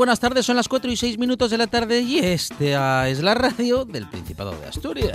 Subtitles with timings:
[0.00, 0.46] Buenas tardes.
[0.46, 4.08] Son las 4 y 6 minutos de la tarde y esta es la radio del
[4.08, 5.12] Principado de Asturias.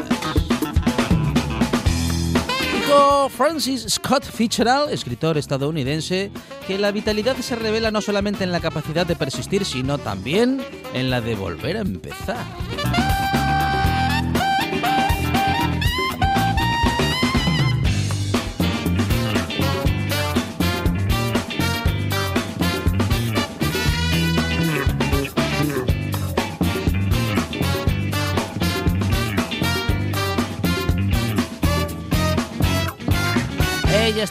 [2.71, 6.29] Dijo Francis Scott Fitzgerald, escritor estadounidense,
[6.67, 11.09] que la vitalidad se revela no solamente en la capacidad de persistir, sino también en
[11.09, 12.46] la de volver a empezar.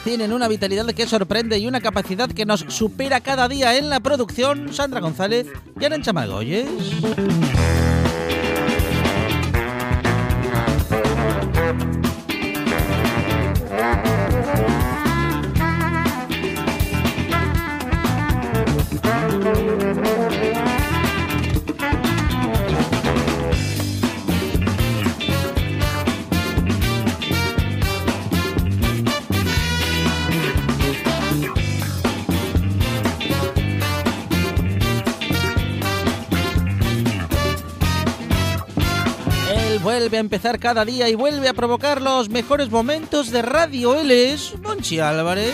[0.03, 3.99] Tienen una vitalidad que sorprende y una capacidad que nos supera cada día en la
[3.99, 4.73] producción.
[4.73, 5.47] Sandra González
[5.79, 6.67] y Arancha Magoyes.
[40.05, 43.99] Vuelve a empezar cada día y vuelve a provocar los mejores momentos de radio.
[43.99, 45.51] Él es Monchi Álvarez.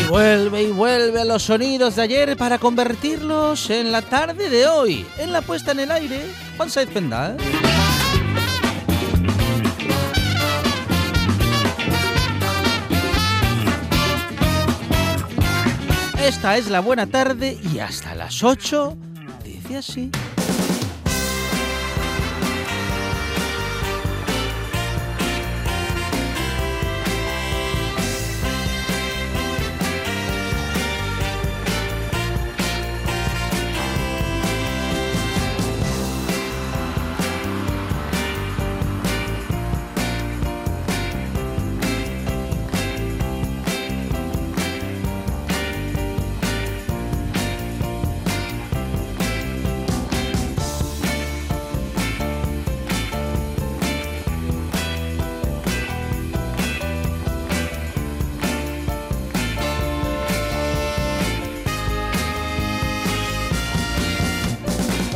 [0.00, 4.66] Y vuelve y vuelve a los sonidos de ayer para convertirlos en la tarde de
[4.66, 5.06] hoy.
[5.16, 6.26] En la puesta en el aire,
[6.56, 7.36] Juan Saez Pendal.
[16.26, 18.96] Esta es la buena tarde y hasta las 8
[19.44, 20.10] dice así.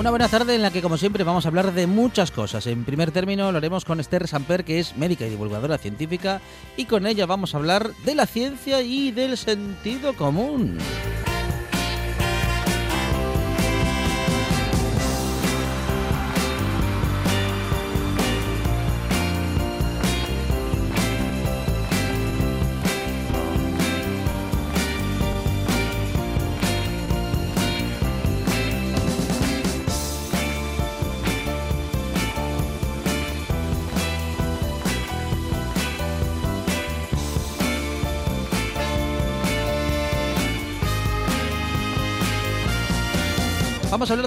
[0.00, 2.66] Una buena tarde en la que, como siempre, vamos a hablar de muchas cosas.
[2.66, 6.40] En primer término, lo haremos con Esther Samper, que es médica y divulgadora científica,
[6.78, 10.78] y con ella vamos a hablar de la ciencia y del sentido común.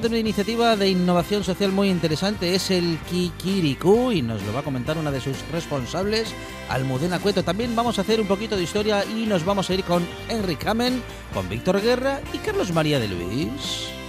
[0.04, 4.60] De una iniciativa de innovación social muy interesante, es el Kikiriku y nos lo va
[4.60, 6.34] a comentar una de sus responsables,
[6.68, 7.42] Almudena Cueto.
[7.42, 10.58] También vamos a hacer un poquito de historia y nos vamos a ir con Henry
[10.58, 11.02] Kamen,
[11.34, 14.03] con Víctor Guerra y Carlos María de Luis.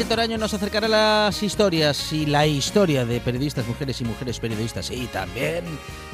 [0.00, 4.90] Merche Toraño nos acercará las historias y la historia de periodistas mujeres y mujeres periodistas.
[4.90, 5.62] Y también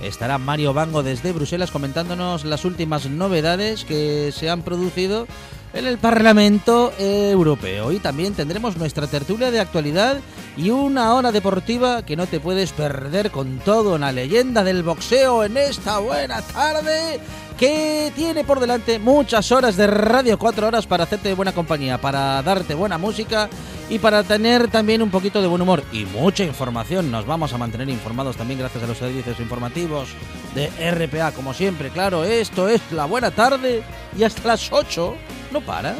[0.02, 5.28] estará Mario Bango desde Bruselas comentándonos las últimas novedades que se han producido
[5.72, 7.92] en el Parlamento Europeo.
[7.92, 10.18] Y también tendremos nuestra tertulia de actualidad
[10.56, 15.44] y una hora deportiva que no te puedes perder con todo una leyenda del boxeo
[15.44, 17.20] en esta buena tarde
[17.56, 22.42] que tiene por delante muchas horas de radio, cuatro horas para hacerte buena compañía, para
[22.42, 23.48] darte buena música
[23.88, 27.10] y para tener también un poquito de buen humor y mucha información.
[27.10, 30.08] Nos vamos a mantener informados también gracias a los servicios informativos
[30.54, 31.90] de RPA, como siempre.
[31.90, 33.82] Claro, esto es la buena tarde
[34.16, 35.16] y hasta las 8
[35.52, 35.94] no para.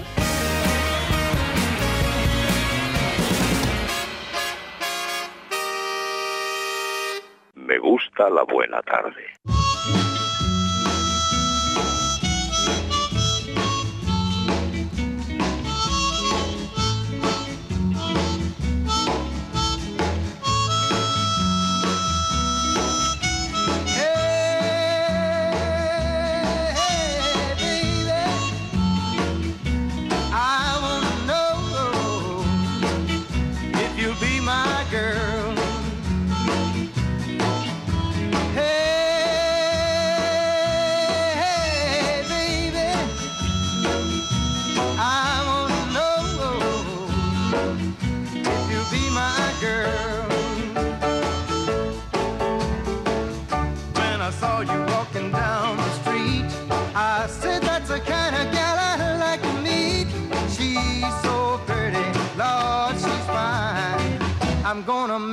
[7.55, 9.66] Me gusta la buena tarde.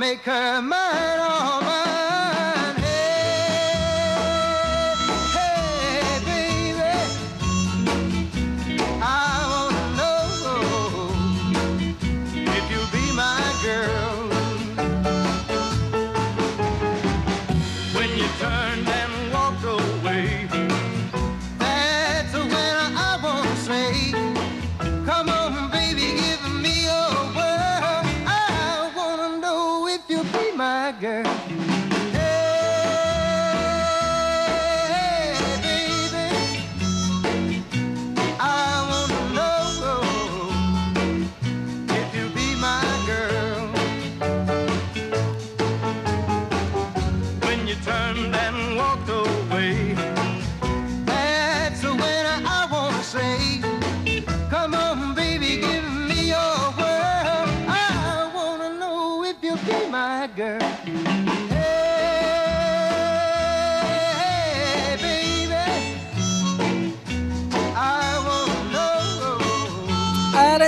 [0.04, 0.83] Make her mine,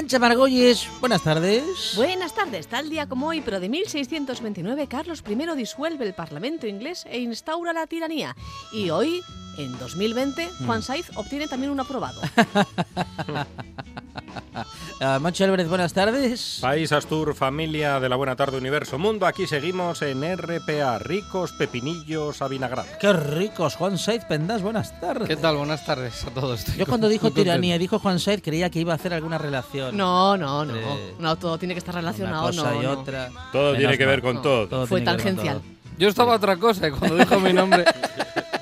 [0.06, 1.94] Arancha Margolles, buenas tardes.
[1.96, 7.04] Buenas tardes, tal día como hoy, pero de 1629, Carlos I disuelve el Parlamento inglés
[7.10, 8.36] e instaura la tiranía.
[8.72, 9.24] Y hoy,
[9.58, 12.20] en 2020, Juan Saiz obtiene también un aprobado.
[14.98, 16.56] Ah, Moncho Álvarez, buenas tardes.
[16.62, 22.40] País Astur, familia de la Buena Tarde Universo Mundo, aquí seguimos en RPA, ricos pepinillos
[22.40, 22.88] a vinagrado.
[22.98, 25.28] Qué ricos, Juan Saiz Pendas, buenas tardes.
[25.28, 25.56] ¿Qué tal?
[25.58, 26.60] Buenas tardes a todos.
[26.60, 29.94] Estoy Yo cuando dijo tiranía, dijo Juan Saiz, creía que iba a hacer alguna relación.
[29.94, 30.74] No, no, no.
[30.74, 32.46] Eh, No, todo tiene que estar relacionado.
[32.46, 32.92] Una cosa no, y no.
[32.92, 33.28] otra.
[33.52, 34.66] Todo Menos tiene que ver con todo.
[34.66, 35.58] Todo Fue tangencial.
[35.60, 35.76] todo.
[35.98, 37.84] Yo estaba a otra cosa y cuando dijo mi nombre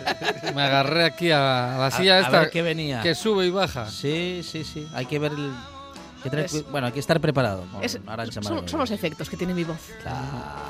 [0.54, 3.00] me agarré aquí a, la silla a esta ver qué venía.
[3.02, 3.88] que sube y baja.
[3.88, 4.86] Sí, sí, sí.
[4.94, 5.52] Hay que ver el.
[6.22, 7.64] que tener Es- bueno, hay que estar preparado.
[7.82, 7.98] Es-
[8.40, 9.78] son, son los efectos que tiene mi voz.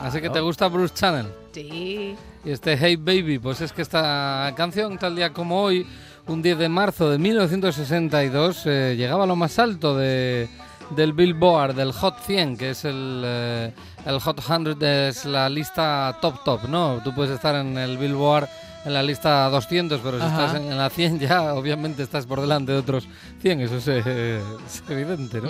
[0.02, 1.26] Así que te gusta Bruce Channel.
[1.52, 2.16] Sí.
[2.44, 5.86] Y este Hey Baby, pues es que esta canción, tal día como hoy,
[6.26, 10.48] un 10 de marzo de 1962, eh, llegaba a lo más alto de,
[10.90, 13.72] del Billboard, del Hot 100, que es el, eh,
[14.06, 17.00] el Hot 100, es la lista top top, ¿no?
[17.04, 18.48] Tú puedes estar en el Billboard
[18.84, 20.46] en la lista 200, pero si Ajá.
[20.46, 23.06] estás en, la 100 ya obviamente estás por delante de otros
[23.40, 25.48] 100, eso es, eh, es evidente, ¿no?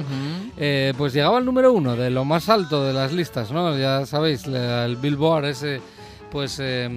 [0.57, 3.76] Eh, pues llegaba al número uno de lo más alto de las listas, ¿no?
[3.76, 5.81] Ya sabéis, la- el Billboard ese,
[6.31, 6.88] pues eh,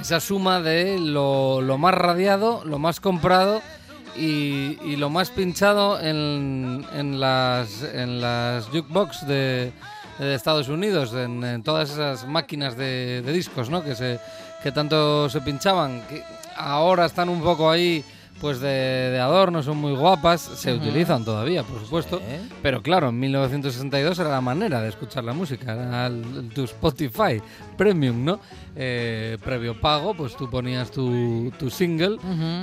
[0.00, 3.60] esa suma de lo, lo más radiado, lo más comprado
[4.16, 9.72] y, y lo más pinchado en, en las en las jukebox de,
[10.18, 13.82] de Estados Unidos, en, en todas esas máquinas de, de discos, ¿no?
[13.84, 14.18] Que se
[14.62, 16.22] que tanto se pinchaban, que
[16.56, 18.04] ahora están un poco ahí
[18.40, 22.48] pues de, de adorno, son muy guapas, se utilizan todavía, por supuesto, Sí.
[22.62, 26.64] pero claro, en 1962 era la manera de escuchar la música, era el- el- tu
[26.64, 27.42] Spotify
[27.76, 28.40] Premium, ¿no?
[28.74, 32.16] Eh, previo pago, pues tú ponías tu, tu single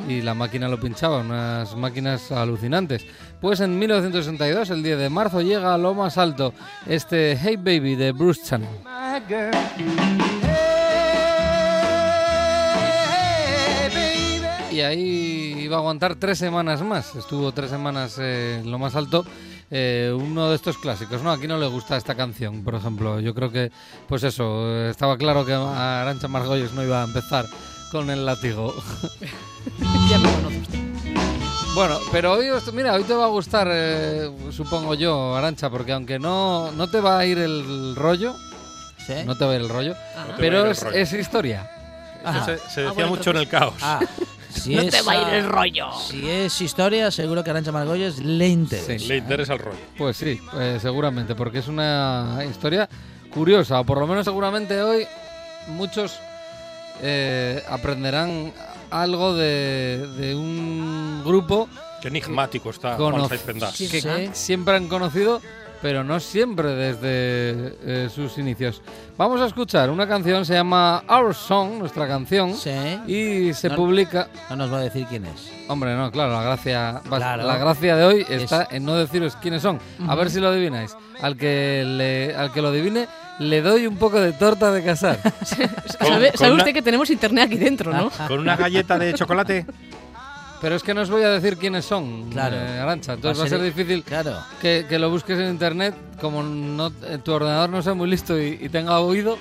[0.09, 3.05] y la máquina lo pinchaba, unas máquinas alucinantes.
[3.39, 6.55] Pues en 1962, el 10 de marzo, llega a lo más alto
[6.87, 8.69] este Hey Baby de Bruce Channel.
[14.77, 17.15] Y ahí iba a aguantar tres semanas más.
[17.15, 19.25] Estuvo tres semanas eh, en lo más alto.
[19.71, 21.31] eh, uno de estos clásicos, ¿no?
[21.31, 23.19] Aquí no le gusta esta canción, por ejemplo.
[23.19, 23.71] Yo creo que,
[24.07, 27.47] pues eso, eh, estaba claro que a Arancha Margolles no iba a empezar
[27.91, 28.75] con el látigo.
[30.11, 30.79] Ya me conoce usted.
[31.73, 36.19] Bueno, pero hoy, mira, hoy te va a gustar, eh, supongo yo, Arancha, porque aunque
[36.19, 38.35] no, no te va a ir el rollo,
[39.05, 39.13] ¿Sí?
[39.25, 40.95] no te va a ir el rollo, va a ir pero el es, rollo.
[40.97, 41.69] es historia.
[42.23, 43.73] Eso se, se decía bueno, mucho en el caos.
[43.81, 43.99] Ah,
[44.57, 45.87] si No es, te va a ir el rollo.
[45.93, 48.97] Si es historia, seguro que a Arancha Margolles le interesa.
[48.99, 49.07] Sí.
[49.07, 49.77] Le interesa el rollo.
[49.97, 52.89] Pues sí, eh, seguramente, porque es una historia
[53.31, 55.05] curiosa, o por lo menos seguramente hoy
[55.67, 56.19] muchos
[57.01, 58.53] eh, aprenderán
[58.89, 61.67] algo de, de un grupo
[62.01, 63.75] Qué enigmático está Juan Saiz Pendas.
[63.75, 63.89] Sí.
[63.89, 65.41] que siempre han conocido,
[65.81, 68.81] pero no siempre desde eh, sus inicios.
[69.17, 72.71] Vamos a escuchar una canción, se llama Our Song, nuestra canción, Sí.
[73.07, 74.27] y se No- publica...
[74.49, 75.51] No nos va a decir quién es.
[75.67, 77.43] Hombre, no, claro, la gracia, Claro.
[77.43, 79.79] la gracia de hoy Es- está en no deciros quiénes son.
[80.07, 80.95] A ver si lo adivináis.
[81.21, 83.07] Al que, le, al que lo adivine,
[83.39, 85.17] le doy un poco de torta de casar.
[85.45, 88.11] ¿Sabe, sabe una- usted que tenemos internet aquí dentro, no?
[88.27, 89.65] Con una galleta de chocolate.
[90.59, 92.55] Pero es que no os voy a decir quiénes son, Claro.
[92.55, 93.13] eh, Arancha.
[93.13, 94.37] Entonces Va va a ser difícil Claro.
[94.59, 95.93] que, que lo busques en internet.
[96.19, 99.37] Como no, eh, tu ordenador no sea muy listo y, y tenga oído.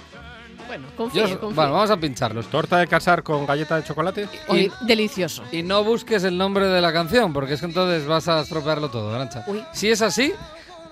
[0.67, 1.55] Bueno, Yo confíe, os- confíe.
[1.57, 2.47] bueno, vamos a pincharlos.
[2.49, 4.29] Torta de casar con galleta de chocolate.
[4.83, 5.43] Delicioso.
[5.53, 8.91] Y no busques el nombre de la canción, porque es que entonces vas a estropearlo
[8.91, 9.45] todo, Arancha.
[9.47, 9.63] Uy.
[9.73, 10.33] Si es así,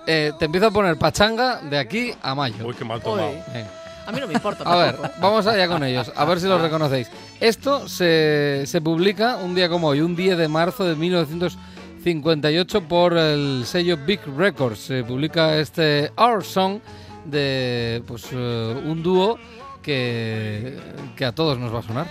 [0.07, 2.65] eh, te empiezo a poner pachanga de aquí a mayo.
[2.65, 3.31] Uy, qué mal tomado.
[3.53, 3.69] Venga.
[4.07, 6.61] A mí no me importa A ver, vamos allá con ellos, a ver si los
[6.61, 7.09] reconocéis.
[7.39, 13.17] Esto se, se publica un día como hoy, un 10 de marzo de 1958 por
[13.17, 14.79] el sello Big Records.
[14.79, 16.79] Se publica este Our Song
[17.25, 19.37] de pues, eh, un dúo
[19.81, 20.77] que,
[21.15, 22.07] que a todos nos va a sonar.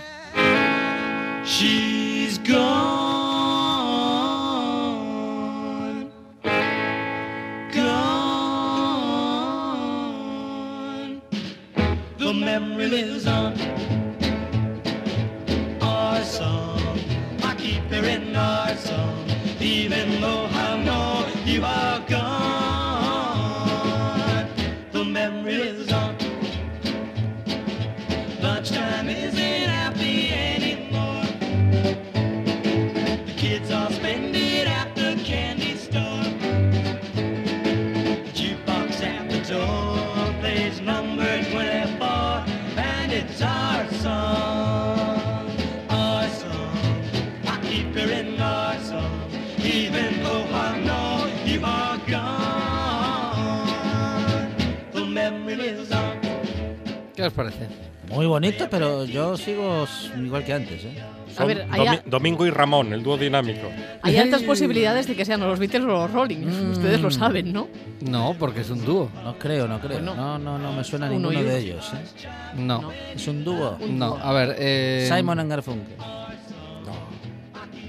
[57.27, 57.67] Os parece?
[58.09, 59.87] Muy bonito, pero yo sigo
[60.23, 60.95] igual que antes, ¿eh?
[61.35, 63.67] Son ver, Domi- Domingo y Ramón, el dúo dinámico.
[64.03, 66.37] Hay altas posibilidades de que sean los Beatles o los Rolling.
[66.45, 66.71] Mm.
[66.71, 67.67] Ustedes lo saben, ¿no?
[68.01, 69.09] No, porque es un dúo.
[69.23, 69.97] No creo, no creo.
[69.97, 70.15] Bueno.
[70.15, 72.27] No, no, no me suena a Uno y ninguno de ellos, ¿eh?
[72.55, 72.91] No, No.
[73.13, 73.75] Es un dúo.
[73.81, 74.09] Un no.
[74.11, 74.19] dúo.
[74.23, 75.95] A ver, eh, Simon and Garfunkel.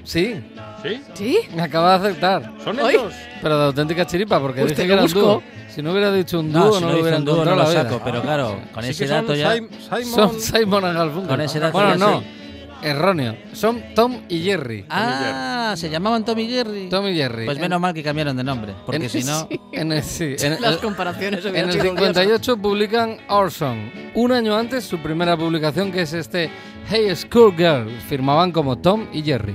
[0.02, 0.36] Sí,
[0.82, 1.00] ¿Sí?
[1.14, 1.38] ¿Sí?
[1.54, 2.52] me acaba de aceptar.
[2.62, 3.12] ¿Son Hoy- ellos?
[3.42, 5.20] Pero de auténtica chiripa, porque Usted dije que lo era un buscó.
[5.20, 5.42] dúo.
[5.76, 7.50] Si no hubiera dicho un dúo, No, si no lo dice hubiera un dúo no
[7.50, 7.82] lo la vida.
[7.82, 9.52] saco, pero claro, con Sí ese que son dato ya...
[9.52, 9.70] Simon.
[10.06, 11.28] Son Simon and Garfunkel.
[11.28, 12.26] Con ese dato bueno, ya no, sí.
[12.82, 13.36] erróneo.
[13.52, 14.86] Son Tom y Jerry.
[14.88, 16.88] Ah, se llamaban Tom y Jerry.
[16.88, 17.44] Tom y Jerry.
[17.44, 19.46] Pues En- menos mal que cambiaron de nombre, porque en- si no...
[19.72, 21.44] En el, sí, en, Las comparaciones.
[21.44, 21.98] en el sido odiosas.
[22.14, 23.76] 58 publican Our Song.
[24.14, 26.48] Un año antes, su primera publicación, que es este
[26.88, 27.90] Hey Schoolgirl.
[28.08, 29.54] Firmaban como Tom y Jerry.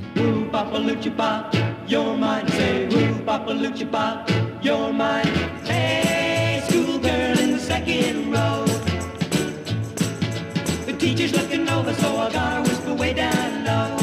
[10.85, 13.97] The teacher's looking over, so I gotta whisper way down low.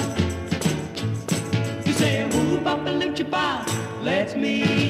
[4.02, 4.87] Let's meet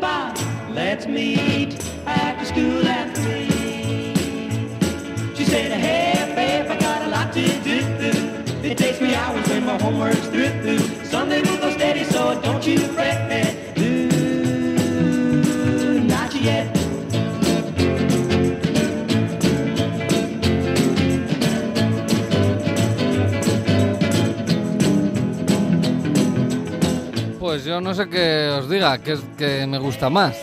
[0.00, 0.38] pop,
[0.70, 1.74] let's meet
[2.06, 3.46] after school at three.
[5.34, 7.78] She said, hey, babe, I got a lot to do.
[8.62, 10.78] It takes me hours when my homework's through.
[11.04, 13.35] Someday we'll go steady, so don't you fret.
[27.56, 30.36] Pues yo no sé qué os diga, qué es que me gusta más.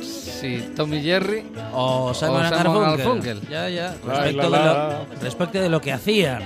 [0.00, 1.44] si Tommy Jerry
[1.74, 2.96] O Simon, Simon Garfunkel.
[2.96, 3.40] Garfunkel.
[3.50, 3.94] Ya, ya.
[4.06, 6.42] La, Respecto, la, de lo, respecto de lo que hacían.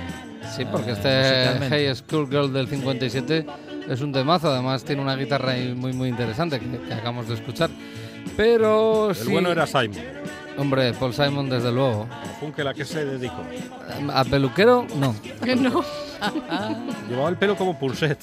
[0.56, 1.10] Sí, porque este.
[1.70, 3.46] Hey Schoolgirl del 57
[3.88, 7.34] es un temazo, además tiene una guitarra ahí muy muy interesante que, que acabamos de
[7.34, 7.70] escuchar.
[8.36, 10.02] Pero El sí, bueno era Simon.
[10.58, 12.08] hombre, Paul Simon desde luego.
[12.40, 13.44] Funkel, ¿a qué se dedicó?
[14.12, 15.14] A peluquero, no,
[15.56, 15.84] No.
[17.08, 18.18] Llevaba el pelo como pulset.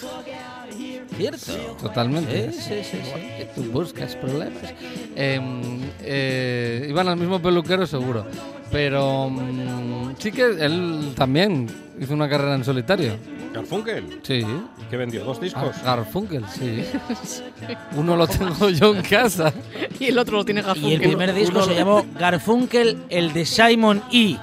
[1.17, 1.53] ¿Cierto?
[1.81, 2.51] totalmente.
[2.51, 3.12] Sí, sí, sí, sí.
[3.38, 4.63] Que tú buscas problemas.
[5.15, 5.39] Eh,
[6.01, 8.25] eh, iban al mismo peluquero seguro,
[8.72, 11.67] pero mm, sí que él también
[12.00, 13.13] hizo una carrera en solitario.
[13.53, 14.19] Garfunkel.
[14.24, 14.39] Sí.
[14.43, 15.24] ¿Y qué vendió?
[15.24, 15.75] ¿Dos discos?
[15.77, 16.84] Gar- Garfunkel, sí.
[17.95, 19.53] Uno lo tengo yo en casa.
[20.00, 21.00] Y el otro lo tiene Y el Garfunkel.
[21.01, 24.36] primer disco se llamó Garfunkel, el de Simon E.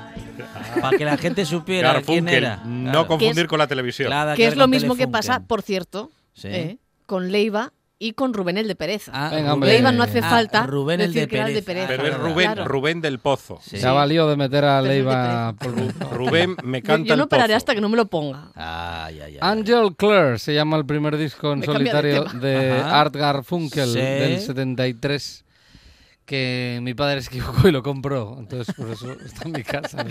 [0.81, 2.35] Para que la gente supiera quién Garfunkel.
[2.35, 2.57] era.
[2.65, 3.07] No Claro.
[3.07, 4.09] confundir Que es- con la televisión.
[4.09, 6.49] Nada Que es ver lo mismo que pasa, por cierto, Sí.
[6.49, 9.13] eh, con Leiva y con Rubén el de Pereza.
[9.15, 9.51] Ah, Venga, Rubén.
[9.53, 9.73] hombre.
[9.75, 11.87] Leiva no hace Ah, falta Rubén el decir de que era el de Pereza.
[11.89, 12.19] Pero es.
[12.19, 12.65] Rubén, Claro.
[12.69, 13.59] Rubén del Pozo.
[13.63, 13.79] Sí.
[13.79, 15.73] Se ha valido de meter a Leiva por
[16.13, 17.57] Rubén me Yo, canta yo no el pararé pozo.
[17.59, 18.49] hasta que no me lo ponga.
[18.57, 19.39] Ay, ay, ay.
[19.41, 23.01] Angel Clare se llama el primer disco en Me de solitario de, Ajá.
[23.03, 23.99] Art Garfunkel Sí.
[24.01, 25.45] del 73
[26.25, 30.05] que mi padre se equivocó y lo compró, entonces por eso está en mi casa.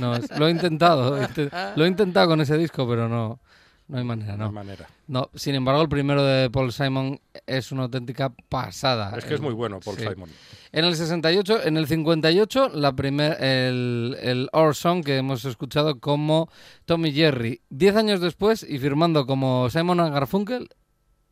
[0.00, 3.40] No, no lo he intentado, inte- lo he intentado con ese disco, pero no,
[3.88, 4.52] no hay manera, No hay no.
[4.52, 4.86] manera.
[5.06, 9.16] No, sin embargo, el primero de Paul Simon es una auténtica pasada.
[9.16, 10.04] Es que es muy bueno, Paul sí.
[10.08, 10.28] Simon.
[10.72, 16.00] En el 68, en el 58, la primer, el, el Our Song que hemos escuchado
[16.00, 16.50] como
[16.84, 17.60] Tommy Jerry.
[17.70, 20.68] Diez años después y firmando como Simon Garfunkel,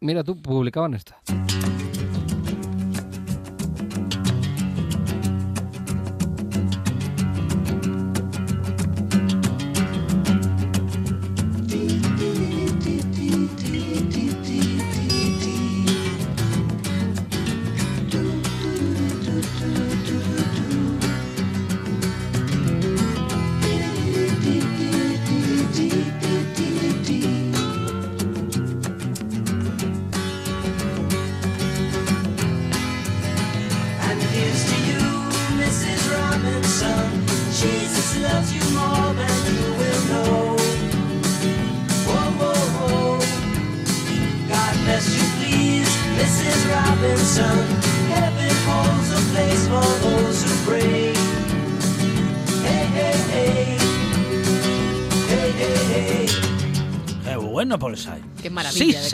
[0.00, 1.20] mira tú, publicaban esta.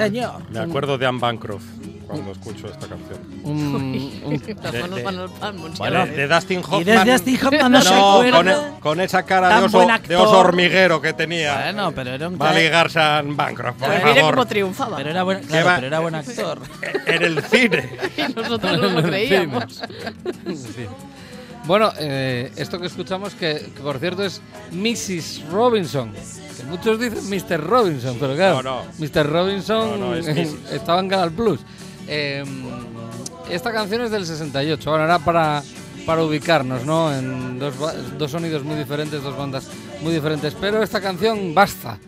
[0.05, 0.43] Señor.
[0.51, 1.65] Me acuerdo de Anne Bancroft
[2.07, 3.19] cuando escucho esta canción.
[3.45, 5.71] Un- un- de-.
[5.79, 6.81] Bueno, de, de Dustin Hoffman.
[6.81, 8.37] Y desde Steve Hoffman no, se No, acuerda.
[8.37, 11.55] con, e- con esa cara de oso, de oso hormiguero que tenía.
[11.63, 14.47] Bueno, pero era un Va a ligarse a Anne Bancroft, por Pero mire cómo favor.
[14.49, 14.97] triunfaba.
[14.97, 16.59] Pero era buen, claro, va- pero era buen actor.
[17.07, 17.91] En el cine.
[18.17, 19.81] Y nosotros no lo creíamos.
[20.47, 20.87] Sí.
[21.67, 24.41] Bueno, eh, esto que escuchamos, que, que por cierto es
[24.73, 25.43] Mrs.
[25.51, 26.13] Robinson.
[26.13, 27.61] Que muchos dicen Mr.
[27.61, 28.83] Robinson, pero claro, No, no.
[28.99, 29.27] Mr.
[29.31, 30.27] Robinson No, es
[30.73, 31.61] estaba en Canal Plus.
[32.09, 32.45] Eh,
[33.51, 34.89] esta canción es del 68.
[34.91, 35.63] Bueno, era para,
[36.07, 37.13] para ubicarnos, ¿no?
[37.15, 37.75] En dos,
[38.19, 39.69] dos sonidos muy diferentes, dos bandas
[40.03, 40.55] muy diferentes.
[40.61, 41.99] Pero esta canción basta.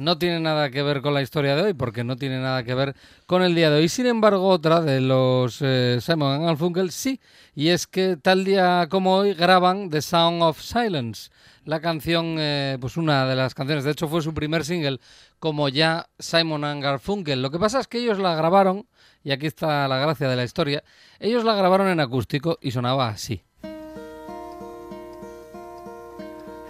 [0.00, 2.74] No tiene nada que ver con la historia de hoy, porque no tiene nada que
[2.74, 3.88] ver con el día de hoy.
[3.90, 7.20] Sin embargo, otra de los eh, Simon Garfunkel sí,
[7.54, 11.30] y es que tal día como hoy graban The Sound of Silence,
[11.66, 15.00] la canción, eh, pues una de las canciones, de hecho fue su primer single
[15.38, 17.42] como ya Simon Garfunkel.
[17.42, 18.86] Lo que pasa es que ellos la grabaron,
[19.22, 20.82] y aquí está la gracia de la historia,
[21.18, 23.42] ellos la grabaron en acústico y sonaba así.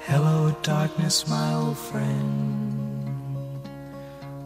[0.08, 2.59] Hello, darkness, my old.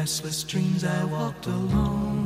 [0.00, 2.24] In restless dreams, I walked alone,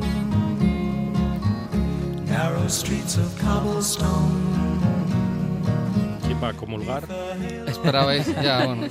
[2.24, 4.78] narrow streets of cobblestone.
[6.24, 7.02] ¿Quién va a comulgar?
[7.66, 8.87] Esperabais, ya, bueno.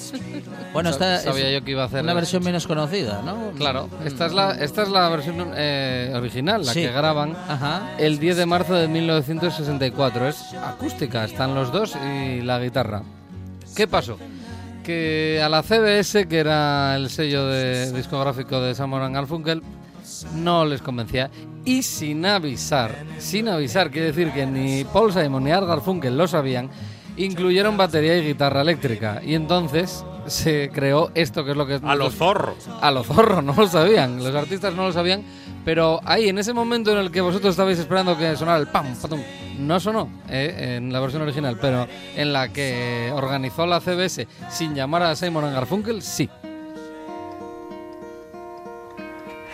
[0.73, 3.51] Bueno, esta es Sabía yo que iba a hacer una versión menos conocida, ¿no?
[3.55, 6.81] Claro, esta es la, esta es la versión eh, original, la Sí.
[6.81, 7.93] que graban Ajá.
[7.99, 10.27] el 10 de marzo de 1964.
[10.27, 13.01] Es acústica, están los dos y la guitarra.
[13.77, 14.17] ¿Qué pasó?
[14.83, 19.61] Que a la CBS, que era el sello de, discográfico de and Garfunkel,
[20.35, 21.31] no les convencía.
[21.65, 26.27] Y sin avisar, sin avisar, quiere decir que ni Paul Simon ni Art Garfunkel lo
[26.27, 26.69] sabían,
[27.15, 29.21] incluyeron batería y guitarra eléctrica.
[29.23, 31.79] Y entonces se creó esto que es lo que...
[31.83, 32.67] A los zorros.
[32.81, 34.23] A los zorros, no lo sabían.
[34.23, 35.23] Los artistas no lo sabían.
[35.65, 38.95] Pero ahí, en ese momento en el que vosotros estabais esperando que sonara el pam,
[38.95, 39.21] patum,
[39.57, 44.75] no sonó eh, en la versión original, pero en la que organizó la CBS sin
[44.75, 46.29] llamar a Simon Garfunkel, sí.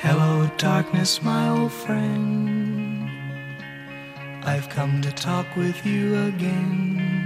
[0.02, 3.10] Hello, darkness, my old friend.
[4.46, 7.20] I've come to talk with you again.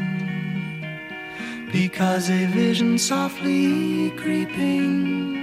[1.72, 5.43] Because a vision softly creeping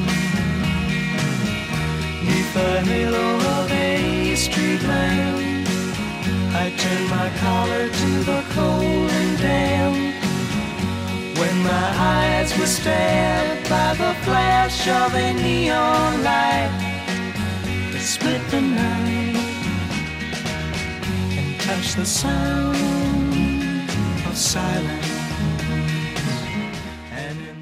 [2.53, 5.67] the halo of a street lamp.
[6.53, 9.95] I turned my collar to the cold and damp.
[11.37, 16.71] When my eyes were stabbed by the flash of a neon light
[17.91, 19.35] that split the night
[21.37, 22.75] and touched the sound
[24.27, 25.10] of silence.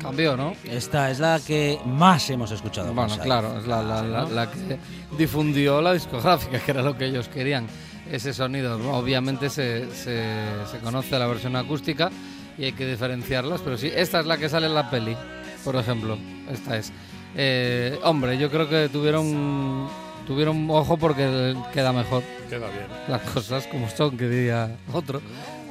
[0.09, 0.53] Cambió, ¿no?
[0.63, 2.93] Esta es la que más hemos escuchado.
[2.93, 4.29] Bueno, claro, es la, la- la- ¿no?
[4.29, 4.77] la que
[5.17, 7.67] difundió la discográfica, que era lo que ellos querían.
[8.11, 12.09] Ese sonido, obviamente se, se- se conoce la versión acústica
[12.57, 15.15] y hay que diferenciarlas, pero sí, esta es la que sale en la peli,
[15.63, 16.17] por ejemplo.
[16.51, 16.91] Esta es.
[17.35, 19.87] Eh, hombre, yo creo que tuvieron,
[20.29, 22.85] tuvieron ojo porque queda mejor Queda bien.
[23.07, 25.21] las cosas como son, que diría otro.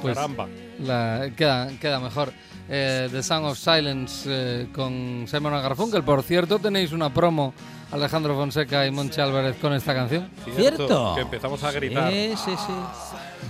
[0.01, 0.47] Pues Caramba.
[0.83, 2.33] la- queda, queda mejor.
[2.67, 6.03] Eh, The Sound of Silence eh, con Simon Garfunkel.
[6.03, 7.53] Por cierto, tenéis una promo,
[7.91, 10.29] Alejandro Fonseca y Monchi Álvarez, con esta canción.
[10.55, 11.15] ¿Cierto?
[11.15, 12.11] Que empezamos a gritar.
[12.11, 12.73] Sí, sí, sí.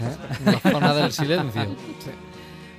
[0.06, 0.52] ¿eh?
[0.64, 1.64] La zona del silencio.
[1.64, 2.10] Sí.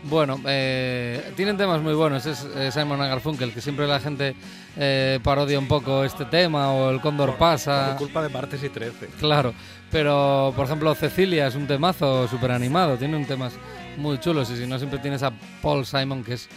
[0.05, 2.25] Bueno, eh, tienen temas muy buenos.
[2.27, 4.35] Es Simon Garfunkel, que siempre la gente
[4.77, 7.91] eh, parodia un poco este tema, o el Cóndor pasa.
[7.91, 9.09] Por culpa de martes y 13.
[9.19, 9.53] Claro,
[9.91, 13.55] pero por ejemplo Cecilia es un temazo súper animado, tiene un temas
[13.97, 16.49] muy chulos y si no siempre tienes a Paul Simon que es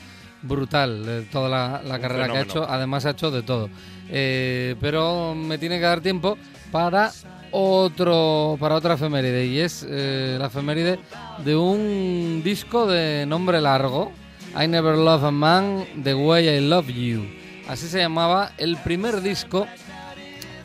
[0.41, 3.69] brutal toda la, la carrera que ha hecho, además ha hecho de todo.
[4.10, 6.38] Eh, pero me tiene que dar tiempo
[6.71, 7.12] para
[7.53, 10.99] otro para otra efeméride y es eh, la efeméride
[11.45, 14.11] de un disco de nombre largo,
[14.59, 17.23] I Never Love a Man the Way I Love You.
[17.67, 19.67] Así se llamaba el primer disco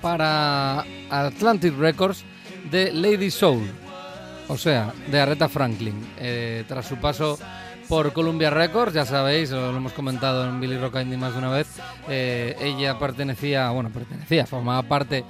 [0.00, 2.24] para Atlantic Records
[2.70, 3.70] de Lady Soul,
[4.48, 5.94] o sea, de Aretha Franklin.
[6.18, 7.38] Eh, tras su paso
[7.86, 11.50] por Columbia Records, ya sabéis, lo hemos comentado en Billy Rock Indie más de una
[11.50, 11.68] vez,
[12.08, 15.24] eh, ella pertenecía, bueno, pertenecía, formaba parte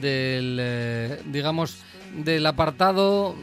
[0.00, 1.78] del, eh, digamos,
[2.24, 3.34] del apartado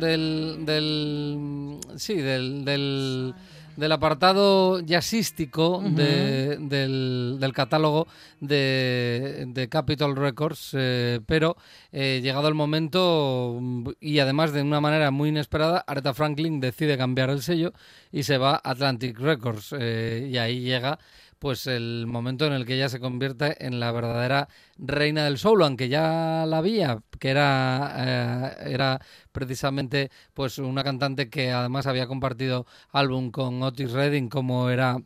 [0.00, 3.34] del, del sí, del, del,
[3.76, 8.06] del apartado jazzístico de- del, del catálogo
[8.40, 11.56] de, de Capitol Records, eh, pero
[11.92, 13.60] eh, llegado el momento
[14.00, 17.72] y además de una manera muy inesperada, Aretha Franklin decide cambiar el sello
[18.10, 20.98] y se va a Atlantic Records eh, y ahí llega
[21.42, 25.64] pues el momento en el que ella se convierte en la verdadera reina del soul,
[25.64, 29.00] aunque ya la había, que era, eh, era
[29.32, 34.98] precisamente pues una cantante que además había compartido álbum con Otis Redding, como era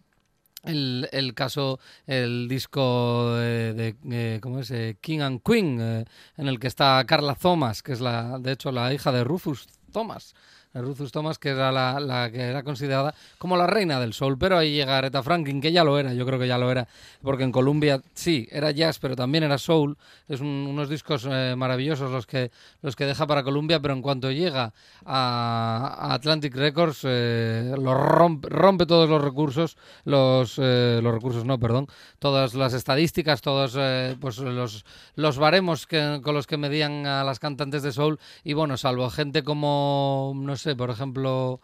[0.63, 4.71] el, el caso, el disco de, eh, ¿cómo es?
[4.73, 8.73] Eh, King and Queen, en el que está Carla Thomas, que es la, de hecho
[8.73, 10.35] la hija de Rufus Thomas.
[10.81, 14.73] Rufus Thomas, que era la, que era considerada como la reina del soul, pero ahí
[14.75, 16.87] llega Aretha Franklin, que ya lo era, yo creo que ya lo era,
[17.23, 19.97] porque en Colombia sí, era jazz, pero también era soul,
[20.29, 22.51] es un- unos discos eh, maravillosos los que,
[22.83, 24.73] los que deja para Colombia, pero en cuanto llega
[25.05, 31.59] a, Atlantic Records, eh, lo rompe, rompe todos los recursos, los, eh, los recursos no,
[31.59, 31.87] perdón,
[32.19, 34.85] todas las estadísticas, todos eh, pues los,
[35.15, 39.43] los baremos con los que medían a las cantantes de soul, y bueno, salvo gente
[39.43, 41.61] como, no sé, por ejemplo,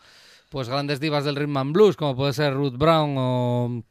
[0.51, 3.83] pues grandes divas del rhythm and blues, como puede ser Ruth Brown o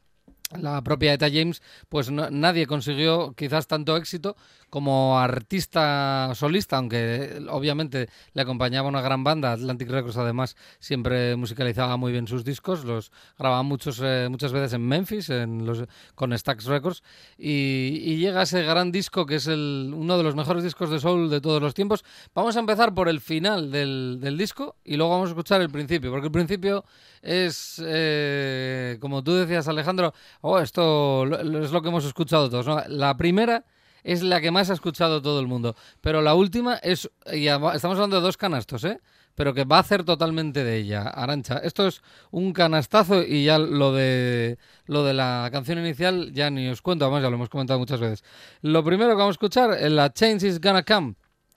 [0.58, 4.36] la propia Eta James, pues no- nadie consiguió quizás tanto éxito
[4.72, 9.52] como artista solista, aunque eh, obviamente le acompañaba una gran banda.
[9.52, 14.72] Atlantic Records además siempre musicalizaba muy bien sus discos, los grababa muchos, eh, muchas veces
[14.72, 17.02] en Memphis en los, con Stax Records
[17.36, 21.00] y, y llega ese gran disco que es el, uno de los mejores discos de
[21.00, 22.02] soul de todos los tiempos.
[22.34, 26.10] Vamos a empezar por el final del, disco y luego vamos a escuchar el principio,
[26.10, 26.86] porque el principio
[27.20, 32.88] es, eh, como tú decías Alejandro, oh, esto es lo que hemos escuchado todos.
[32.88, 33.66] La primera
[34.02, 37.96] es la que más ha escuchado todo el mundo, pero la última es, y estamos
[37.96, 39.00] hablando de dos canastos, ¿eh?
[39.34, 41.58] pero que va a hacer totalmente de ella, Arancha.
[41.58, 46.68] Esto es un canastazo y ya lo de lo de la canción inicial ya ni
[46.68, 48.24] os cuento, además ya lo hemos comentado muchas veces.
[48.60, 51.14] Lo primero que vamos a escuchar es la Change is Gonna Come,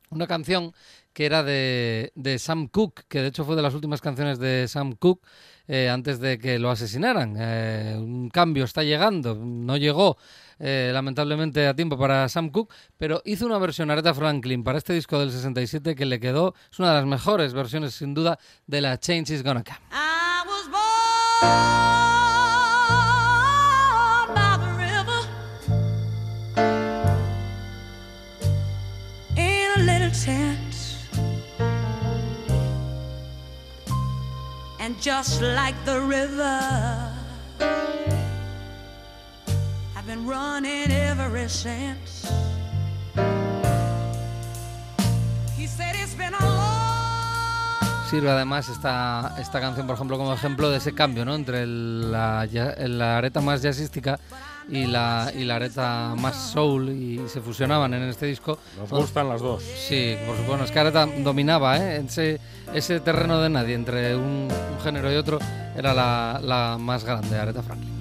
[0.10, 0.72] una canción
[1.16, 4.98] que era de, Sam Cooke, que de hecho fue de las últimas canciones de Sam
[5.00, 5.26] Cooke
[5.66, 7.36] eh, antes de que lo asesinaran.
[7.40, 10.18] Eh, un cambio está llegando, no llegó
[10.60, 14.92] eh, lamentablemente a tiempo para Sam Cooke, pero hizo una versión Aretha Franklin para este
[14.92, 18.82] disco del 67 que le quedó, es una de las mejores versiones sin duda de
[18.82, 19.80] la Change is Gonna Come.
[34.86, 36.62] And just like the river,
[39.98, 42.30] I've been running ever since.
[45.58, 46.66] He said it's been a
[48.12, 51.34] Sirve además esta, esta canción, por ejemplo, como ejemplo de ese cambio ¿no?
[51.34, 54.20] entre la, la areta más jazzística
[54.70, 58.60] y la, y la areta más soul y se fusionaban en este disco.
[58.78, 59.64] Nos gustan las dos.
[59.64, 62.04] Sí, por supuesto, es que Areta dominaba ¿eh?
[62.06, 62.40] ese,
[62.74, 65.40] ese terreno de nadie entre un, un género y otro,
[65.76, 67.92] era la, la más grande, Aretha Franklin.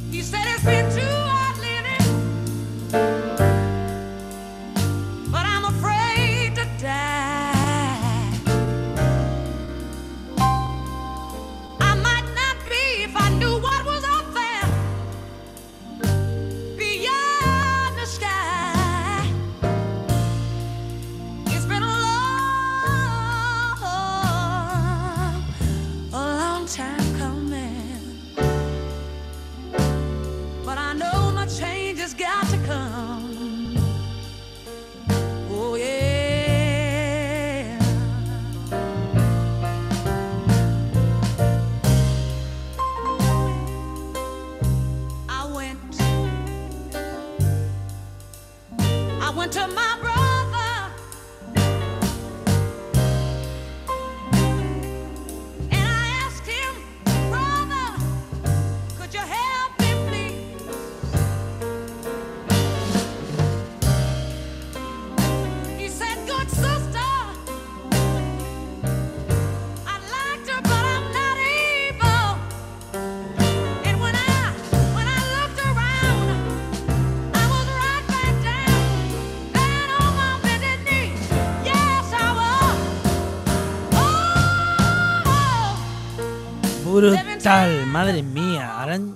[87.44, 88.80] Brutal, madre mía.
[88.80, 89.14] Aran...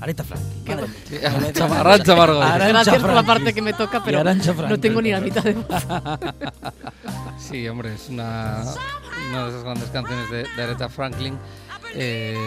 [0.00, 0.90] Aretha Franklin.
[1.24, 2.42] Arancha, Arancha Margot.
[2.42, 5.52] Arancha Gracias por la parte que me toca, pero no tengo ni la mitad de
[5.52, 5.66] voz.
[7.38, 8.64] Sí, hombre, es una,
[9.30, 11.38] una de esas grandes canciones de, de Aretha Franklin.
[11.94, 12.44] Eh,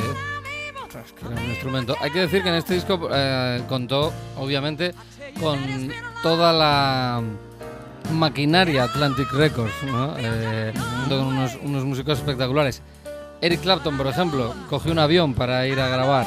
[1.26, 1.96] un instrumento.
[2.02, 4.94] Hay que decir que en este disco eh, contó, obviamente,
[5.40, 5.90] con
[6.22, 7.22] toda la
[8.12, 10.16] maquinaria Atlantic Records, ¿no?
[10.18, 12.82] Eh, junto con unos, unos músicos espectaculares.
[13.42, 16.26] Eric Clapton, por ejemplo, cogió un avión para ir a grabar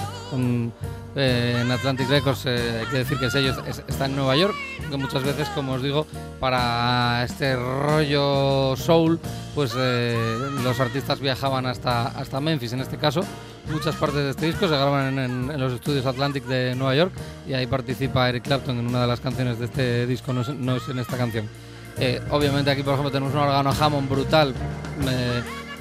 [1.14, 2.46] eh, en Atlantic Records.
[2.46, 4.54] eh, hay que decir que el sello es- está en Nueva York,
[4.90, 6.06] que muchas veces, como os digo,
[6.40, 9.20] para este rollo soul,
[9.54, 10.16] pues eh,
[10.64, 13.20] los artistas viajaban hasta, hasta Memphis en este caso.
[13.70, 17.12] Muchas partes de este disco se graban en los estudios Atlantic de Nueva York
[17.46, 20.48] y ahí participa Eric Clapton en una de las canciones de este disco, no es,
[20.48, 21.46] no es en esta canción.
[21.98, 24.54] Eh, obviamente aquí, por ejemplo, tenemos un órgano Hammond brutal.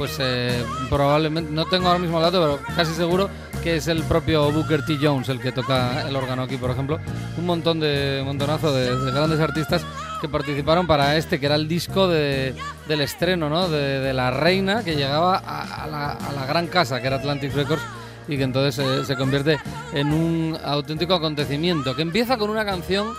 [0.01, 3.29] Pues eh, probablemente, no tengo ahora mismo el dato, pero casi seguro
[3.61, 4.97] que es el propio Booker T.
[4.99, 6.99] Jones el que toca el órgano aquí, por ejemplo.
[7.37, 9.85] Un montón de montonazo de, de grandes artistas
[10.19, 12.55] que participaron para este, que era el disco de-
[12.87, 13.69] del estreno, ¿no?
[13.69, 17.17] De, de la reina que llegaba a, a la, a la gran casa, que era
[17.17, 17.83] Atlantic Records,
[18.27, 19.59] y que entonces eh, se convierte
[19.93, 23.13] en un auténtico acontecimiento, que empieza con una canción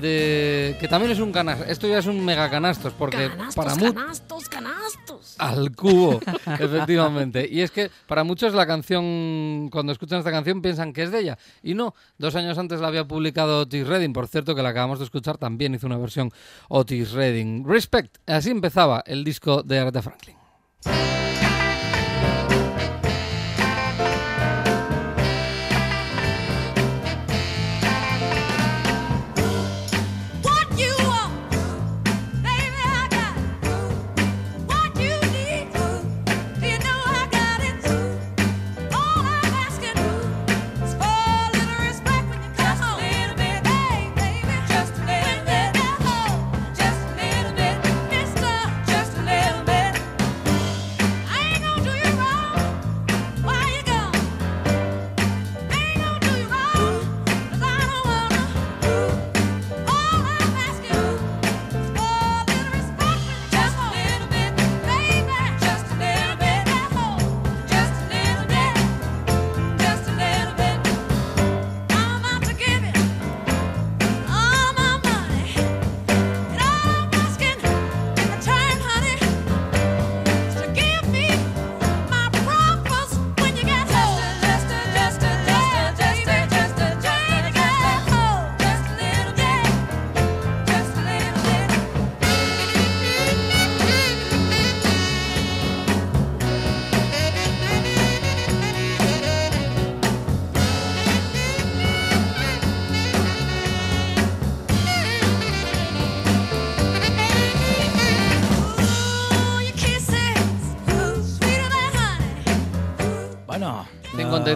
[0.00, 1.64] de que también es un canasto.
[1.64, 5.34] Esto ya es un mega canastos porque Canastos, para canastos, canastos.
[5.38, 6.20] al cubo,
[6.58, 7.48] efectivamente.
[7.50, 11.20] Y es que para muchos la canción, cuando escuchan esta canción, piensan que es de
[11.20, 11.38] ella.
[11.62, 14.12] Y no, dos años antes la había publicado Otis Redding.
[14.12, 16.30] Por cierto, que la acabamos de escuchar, también hizo una versión
[16.68, 17.64] Otis Redding.
[17.66, 20.36] Respect, así empezaba el disco de Aretha Franklin.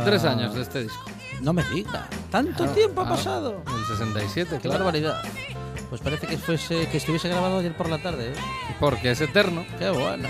[0.04, 1.04] 53 ah, años de este disco.
[1.40, 2.08] No me diga.
[2.30, 3.16] ¿Tanto Claro, tiempo ha claro.
[3.16, 3.62] pasado?
[3.66, 4.78] El 67, Qué claro.
[4.84, 5.22] barbaridad.
[5.88, 8.28] Pues parece que fuese que estuviese grabado ayer por la tarde.
[8.30, 8.34] ¿eh?
[8.80, 9.64] Porque es eterno.
[9.78, 10.28] Qué bueno.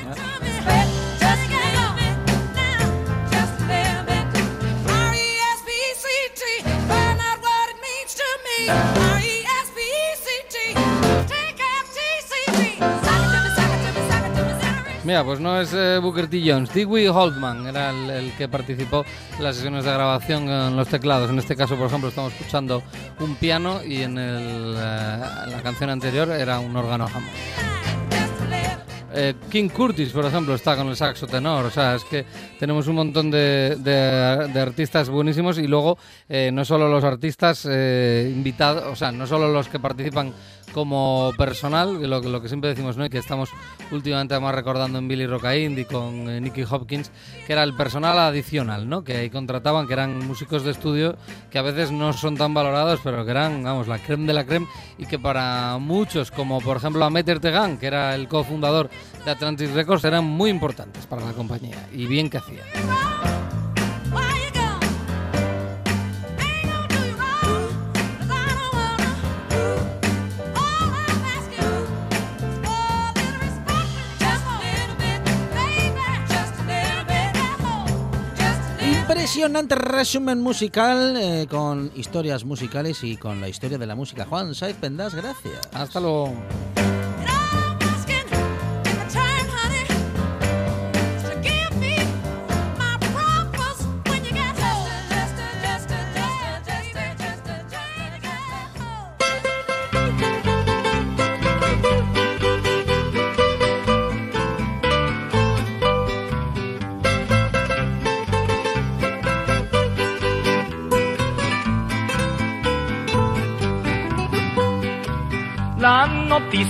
[15.14, 16.42] Mira, pues no es eh, Booker T.
[16.44, 16.74] Jones.
[16.74, 19.05] Dewey Holtman era el, el que participó
[19.38, 21.31] en las sesiones de grabación en los teclados.
[21.31, 22.83] En este caso, por ejemplo, estamos escuchando
[23.20, 25.18] un piano y en, el, eh,
[25.53, 27.07] la canción anterior era un órgano.
[29.14, 31.64] Eh, King Curtis, por ejemplo, está con el saxo tenor.
[31.66, 32.24] O sea, es que
[32.59, 35.96] tenemos un montón de, de- de artistas buenísimos y luego
[36.29, 40.33] eh, no solo los artistas eh, invitados, o sea, no solo los que participan
[40.74, 43.06] como personal, lo, lo que siempre decimos, ¿no?
[43.06, 43.50] Y que estamos
[43.92, 47.10] últimamente además recordando en Billy Rock Indy con eh, Nicky Hopkins,
[47.46, 49.04] que era el personal adicional, ¿no?
[49.04, 51.16] Que ahí contrataban, que eran músicos de estudio
[51.50, 54.44] que a veces no son tan valorados, pero que eran, vamos, la creme de la
[54.44, 54.66] creme
[54.98, 58.90] y que para muchos, como por ejemplo a Meter Tegan, que era el cofundador
[59.24, 63.43] de Atlantic Records, eran muy importantes para la compañía y bien que hacían.
[79.24, 84.26] Impresionante resumen musical eh, con historias musicales y con la historia de la música.
[84.26, 85.66] Juan Saiz Pendas, gracias.
[85.72, 86.34] Hasta luego.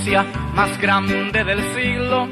[0.05, 0.23] Noticia
[0.55, 2.29] más grande del siglo.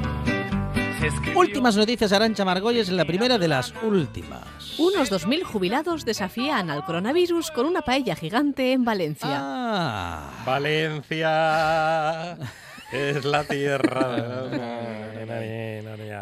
[1.35, 4.79] Últimas noticias, Arancha Margolles, la primera de las últimas.
[4.79, 9.39] Unos 2.000 jubilados desafían al coronavirus con una paella gigante en Valencia.
[9.41, 12.37] Ah, Valencia
[12.93, 14.49] es la tierra.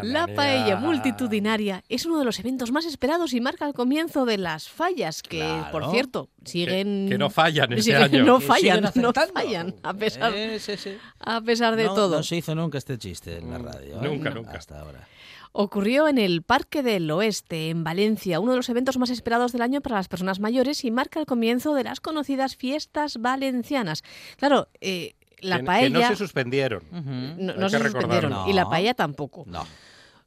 [0.03, 4.39] La paella multitudinaria es uno de los eventos más esperados y marca el comienzo de
[4.39, 5.71] las fallas, que Claro.
[5.73, 8.25] por cierto siguen que no fallan este siguen- año.
[8.25, 10.97] No fallan, no fallan, a pesar, Eh, sí, sí.
[11.19, 12.17] a pesar de no, todo.
[12.19, 13.97] No se hizo nunca este chiste en la radio.
[13.97, 14.09] ¿eh?
[14.09, 14.53] Nunca, nunca.
[14.53, 15.07] Hasta ahora.
[15.53, 19.63] Ocurrió en el Parque del Oeste, en Valencia, uno de los eventos más esperados del
[19.63, 24.05] año para las personas mayores y marca el comienzo de las conocidas fiestas valencianas.
[24.37, 26.83] Claro, eh, la Que- paella Que no se suspendieron.
[26.91, 28.49] no, Hay no que se suspendieron recordarlo.
[28.49, 28.71] y la No.
[28.71, 29.45] paella tampoco.
[29.47, 29.67] No.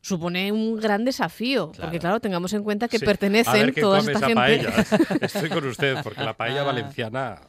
[0.01, 3.05] Supone un gran desafío, porque claro, tengamos en cuenta que Sí.
[3.05, 4.69] pertenecen a ver quién toda come esta esa gente.
[4.69, 5.17] paella.
[5.21, 6.65] Estoy con usted, porque la paella Ah.
[6.65, 7.41] valenciana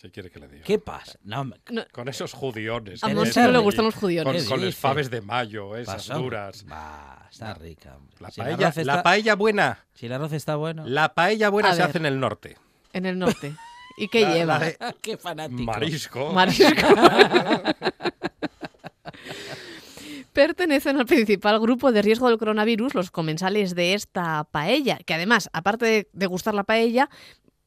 [0.00, 0.62] ¿Qué quiere que le diga?
[0.64, 1.18] ¿Qué pasa?
[1.24, 3.02] No, me- No, Con esos judiones.
[3.02, 4.44] a no le gustan los Con, judiones.
[4.44, 6.22] ¿Qué con los faves de mayo, esas hombre.
[6.24, 6.64] duras.
[6.70, 8.14] Va, está rica, hombre.
[8.20, 9.84] La Si el paella, la está- paella buena.
[9.94, 10.84] Si el arroz está bueno.
[10.86, 11.88] La paella buena A se ver.
[11.88, 12.56] hace en el norte.
[12.92, 13.56] En el norte.
[13.98, 14.58] ¿Y qué La- lleva?
[14.58, 15.62] la de Qué fanático.
[15.64, 16.32] marisco.
[16.32, 16.86] Marisco.
[20.32, 25.50] Pertenecen al principal grupo de riesgo del coronavirus los comensales de esta paella, que además,
[25.52, 27.10] aparte de, de gustar la paella,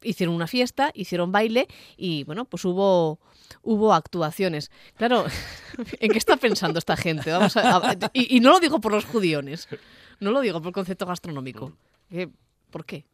[0.01, 1.67] hicieron una fiesta, hicieron baile
[1.97, 3.19] y bueno, pues hubo
[3.63, 4.71] hubo actuaciones.
[4.95, 5.25] Claro,
[5.99, 7.29] ¿en qué está pensando esta gente?
[7.31, 9.67] Vamos a- a- y, y no lo digo por los judiones,
[10.21, 11.73] no lo digo por el concepto gastronómico.
[12.09, 12.29] ¿Qué-
[12.69, 13.05] ¿Por qué?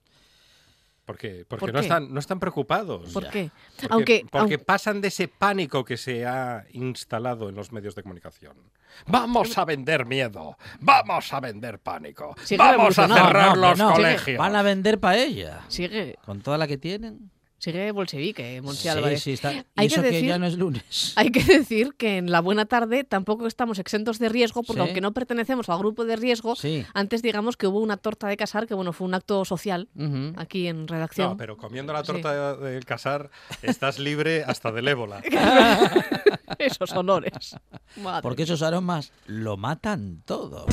[1.07, 1.85] Porque, porque ¿Por no, qué?
[1.85, 3.13] están, no están preocupados.
[3.13, 3.49] ¿Por qué?
[3.79, 7.95] Porque, Aunque, porque aunque- pasan de ese pánico que se ha instalado en los medios
[7.95, 8.57] de comunicación.
[9.05, 13.77] Vamos a vender miedo, vamos a vender pánico, Sigue vamos a cerrar No, no, los
[13.79, 13.93] no.
[13.93, 14.37] colegios.
[14.37, 15.61] Van a vender paella.
[15.69, 17.31] sigue, Con toda la que tienen.
[17.59, 19.23] Sigue bolchevique, Monchi Sí, Álvarez.
[19.23, 19.49] sí, está.
[19.75, 21.13] Hay que eso que decir- ya no es lunes.
[21.17, 24.87] Hay que decir que en la buena tarde tampoco estamos exentos de riesgo, porque Sí.
[24.87, 26.85] aunque no pertenecemos al grupo de riesgo, Sí.
[26.93, 29.89] antes digamos que hubo una torta de casar, que bueno, fue un acto social
[30.35, 31.29] aquí en redacción.
[31.31, 32.07] No, pero comiendo la Sí.
[32.07, 33.29] torta del casar
[33.61, 35.21] estás libre hasta del ébola.
[36.59, 37.55] Esos honores.
[37.97, 40.65] Madre Porque esos aromas lo matan todo.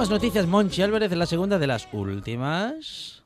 [0.00, 3.22] Últimas noticias, Monchi Álvarez, la segunda de las últimas.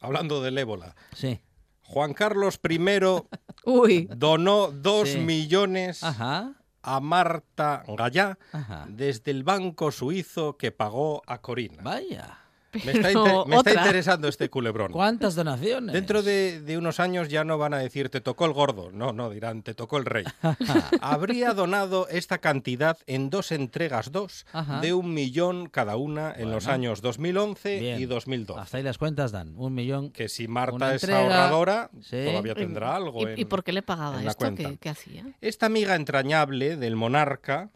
[0.00, 1.38] Hablando del ébola, Sí.
[1.82, 2.78] Juan Carlos I
[3.66, 5.18] Uy, donó dos Sí.
[5.18, 6.54] millones Ajá.
[6.80, 8.86] a Marta Gallá Ajá.
[8.88, 11.82] desde el banco suizo que pagó a Corina.
[11.82, 12.38] Vaya.
[12.84, 13.72] Me está, Pero inter- me está otra.
[13.74, 14.92] interesando este culebrón.
[14.92, 15.92] ¿Cuántas donaciones?
[15.92, 19.12] Dentro de, de unos años ya no van a decir te tocó el gordo, no,
[19.12, 20.24] no, dirán te tocó el rey.
[21.00, 24.80] Habría donado esta cantidad en dos entregas, dos, Ajá.
[24.80, 26.74] de un millón cada una en los Bueno.
[26.74, 28.00] años 2011 Bien.
[28.00, 28.60] y 2012.
[28.60, 29.54] Hasta ahí las cuentas dan.
[29.56, 30.10] Un millón.
[30.10, 32.24] Que si Marta es entrega, ahorradora, sí.
[32.24, 33.28] todavía tendrá algo.
[33.36, 34.44] ¿y, por qué le pagaba en la esto?
[34.44, 34.70] cuenta.
[34.70, 35.24] ¿Qué, qué hacía?
[35.40, 37.70] Esta amiga entrañable del monarca,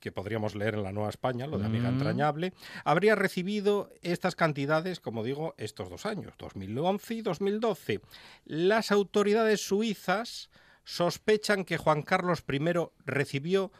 [0.00, 1.94] que podríamos leer en la Nueva España, lo de amiga Mm.
[1.94, 2.52] entrañable,
[2.84, 8.00] habría recibido estas cantidades, como digo, estos dos años, 2011 y 2012.
[8.44, 10.50] Las autoridades suizas
[10.84, 12.58] sospechan que Juan Carlos I
[13.04, 13.70] recibió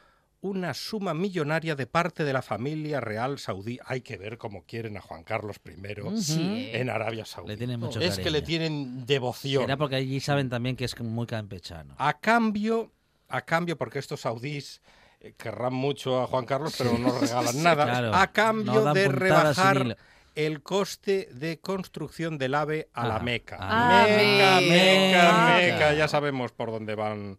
[0.42, 3.78] una suma millonaria de parte de la familia real saudí.
[3.84, 6.70] Hay que ver cómo quieren a Juan Carlos I Sí.
[6.72, 7.48] en Arabia Saudí.
[7.48, 9.64] Le tienen mucho es que le tienen devoción.
[9.64, 11.94] Será porque allí saben también que es muy campechano.
[11.98, 12.90] A cambio,
[13.28, 14.90] a cambio, porque estos saudíes eh,
[15.36, 19.96] querrán mucho a Juan Carlos, pero no regalan nada, Claro, a cambio de rebajar
[20.34, 23.56] el coste de construcción del AVE a la Ah, Meca.
[23.60, 25.56] ah, Meca, Meca, Meca.
[25.60, 27.36] Meca, ya sabemos por dónde van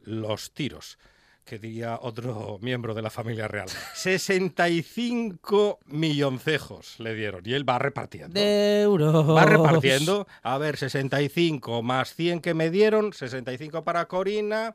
[0.00, 0.98] los tiros.
[1.44, 3.68] Que diría otro miembro de la familia real.
[3.94, 7.42] 65 milloncejos le dieron.
[7.44, 8.38] Y él va repartiendo.
[8.38, 9.28] De euros.
[9.28, 10.26] Va repartiendo.
[10.42, 14.74] A ver, 65 más 100 que me dieron, 65 para Corina,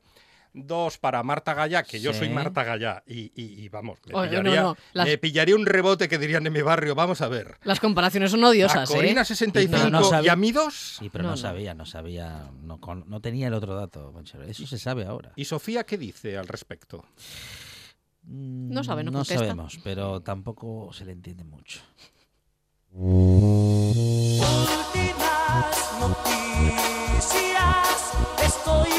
[0.54, 2.20] 2 para Marta Gallá, que yo Sí.
[2.20, 3.04] soy Marta Gallá.
[3.08, 6.18] Y, y- y vamos, me Oye, no, pillaría, no, las- me pillaría un rebote que
[6.18, 6.95] dirían en mi barrio.
[6.95, 7.58] Vamos a ver.
[7.64, 9.26] Las comparaciones son A odiosas, Corina ¿eh?
[9.26, 10.97] 65 No, no y a mí 2.
[10.99, 11.41] Sí, pero No, no, no.
[11.41, 14.14] sabía, no sabía, no, con- no tenía el otro dato.
[14.47, 15.32] Eso se sabe ahora.
[15.36, 17.04] ¿Y Sofía qué dice al respecto?
[18.26, 19.39] No sabe, no No contesta.
[19.43, 21.82] sabemos, pero tampoco se le entiende mucho.
[24.54, 28.14] Últimas noticias.
[28.43, 28.89] Estoy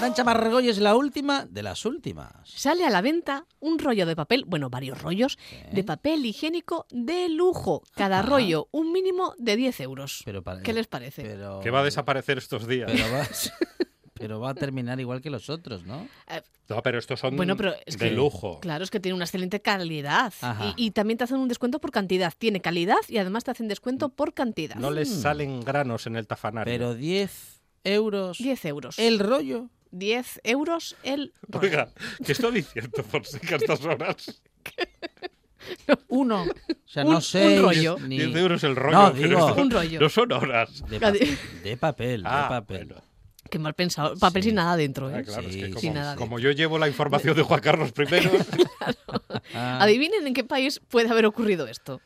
[0.00, 2.32] Arancha Margoy es la última de las últimas.
[2.48, 5.36] Sale a la venta un rollo de papel, bueno, varios rollos,
[5.70, 7.82] de papel higiénico de lujo.
[7.94, 8.28] Cada Ajá.
[8.30, 10.22] rollo, un mínimo de 10 euros.
[10.24, 11.20] Pero para- ¿Qué les parece?
[11.22, 12.90] Pero, Que va a desaparecer estos días.
[12.90, 13.26] pero va,
[14.14, 16.08] pero va a terminar igual que los otros, ¿no?
[16.28, 16.40] Eh,
[16.70, 18.58] No, pero estos son Bueno, pero es de que- lujo.
[18.60, 20.32] Claro, es que tiene una excelente calidad.
[20.78, 22.32] Y, y también te hacen un descuento por cantidad.
[22.38, 24.76] Tiene calidad y además te hacen descuento por cantidad.
[24.76, 25.20] No les Mm.
[25.20, 26.72] salen granos en el tafanario.
[26.72, 28.98] Pero 10 euros 10 euros.
[28.98, 29.68] el rollo.
[29.92, 31.66] 10 euros el rollo.
[31.66, 31.88] Oiga,
[32.24, 34.42] ¿qué está diciendo Fonseca a estas horas?
[36.08, 36.42] Uno.
[36.44, 37.58] O sea, Un- no un sé.
[37.60, 37.96] rollo.
[37.96, 38.96] 10 euros el rollo.
[38.98, 40.00] No, digo- esto Un rollo.
[40.00, 40.82] No son horas.
[40.88, 42.86] De, pa- de papel, de Ah, papel.
[42.86, 43.02] bueno.
[43.50, 44.16] Qué mal pensado.
[44.16, 44.48] Papel Sí.
[44.50, 45.24] sin nada dentro, Ah, ¿eh?
[45.24, 47.60] claro, es Sí, que sí, como, Sin nada como yo llevo la información de Juan
[47.60, 48.04] Carlos I
[49.54, 52.00] Ah, Adivinen en qué país puede haber ocurrido esto.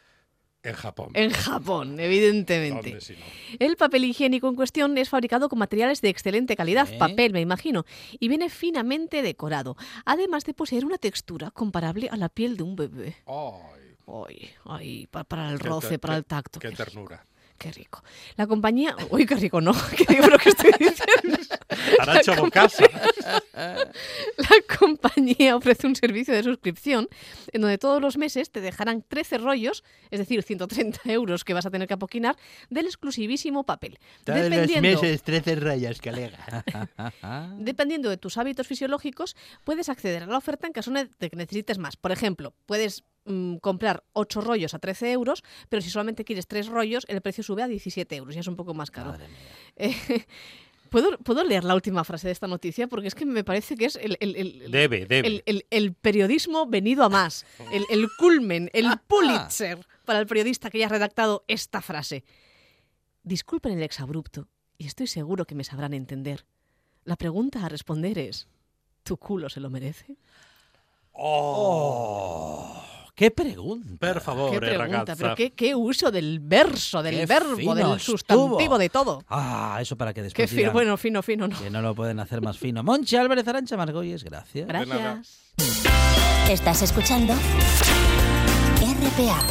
[0.65, 1.11] En Japón.
[1.15, 2.91] En Japón, evidentemente.
[2.91, 3.19] ¿Dónde si no?
[3.61, 6.97] El papel higiénico en cuestión es fabricado con materiales de excelente calidad, ¿Eh?
[6.99, 7.85] papel me imagino,
[8.19, 12.77] y viene finamente decorado, además de poseer una textura comparable a la piel de un
[12.77, 13.15] bebé.
[13.27, 16.61] Ay, Ay, ay, pa- para el roce, para el tacto.
[16.61, 17.25] Qué qué ternura.
[17.59, 18.03] Qué rico.
[18.37, 18.97] La compañía...
[19.11, 19.73] Uy, qué rico, ¿no?
[19.97, 21.39] Qué rico lo que estoy diciendo.
[22.43, 22.85] Bocasa.
[23.55, 27.09] La compañía ofrece un servicio de suscripción
[27.53, 31.65] en donde todos los meses te dejarán 13 rollos, es decir, 130 euros que vas
[31.67, 32.37] a tener que apoquinar,
[32.71, 33.99] del exclusivísimo papel.
[34.27, 36.65] Dependiendo- 13 rayas, colega.
[37.59, 41.79] Dependiendo de tus hábitos fisiológicos, puedes acceder a la oferta en caso de que necesites
[41.79, 41.97] más.
[41.97, 46.67] Por ejemplo, puedes mm, comprar 8 rollos a 13 euros, pero si solamente quieres 3
[46.69, 49.15] rollos, el precio sube a 17 euros, ya es un poco más caro.
[50.91, 52.87] ¿puedo, ¿Puedo leer la última frase de esta noticia?
[52.87, 55.43] Porque es que me parece que es el, el- el- Debe, debe.
[55.71, 60.89] el- periodismo venido a más, el, el culmen, el Pulitzer para el periodista que haya
[60.89, 62.25] redactado esta frase.
[63.23, 64.49] Disculpen el exabrupto,
[64.79, 66.45] y estoy seguro que me sabrán entender.
[67.05, 68.49] La pregunta a responder es,
[69.03, 70.17] ¿tu culo se lo merece?
[71.13, 72.83] Oh,
[73.15, 73.89] ¡Qué pregunta!
[74.01, 75.15] Per favor, Qué pregunta, ragazza.
[75.17, 77.99] pero qué, qué uso del verso, del Qué verbo, fino del estuvo.
[78.19, 79.23] sustantivo, de todo.
[79.29, 81.57] Ah, eso para que Qué después fino, digan bueno, fino, fino, ¿no?
[81.57, 82.83] que no lo pueden hacer más fino.
[82.83, 84.67] Monchi Álvarez Arancha Margolles, gracias.
[84.67, 85.39] Gracias.
[86.51, 87.35] Estás escuchando
[88.81, 89.43] RPA,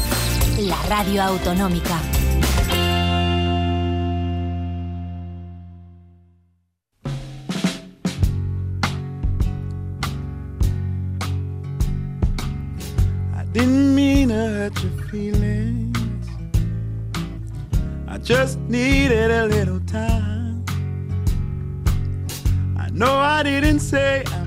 [0.60, 2.02] la radio autonómica.
[14.64, 16.28] Hurt your feelings.
[18.08, 20.64] I just needed a little time.
[22.78, 24.43] I know I didn't say leaving.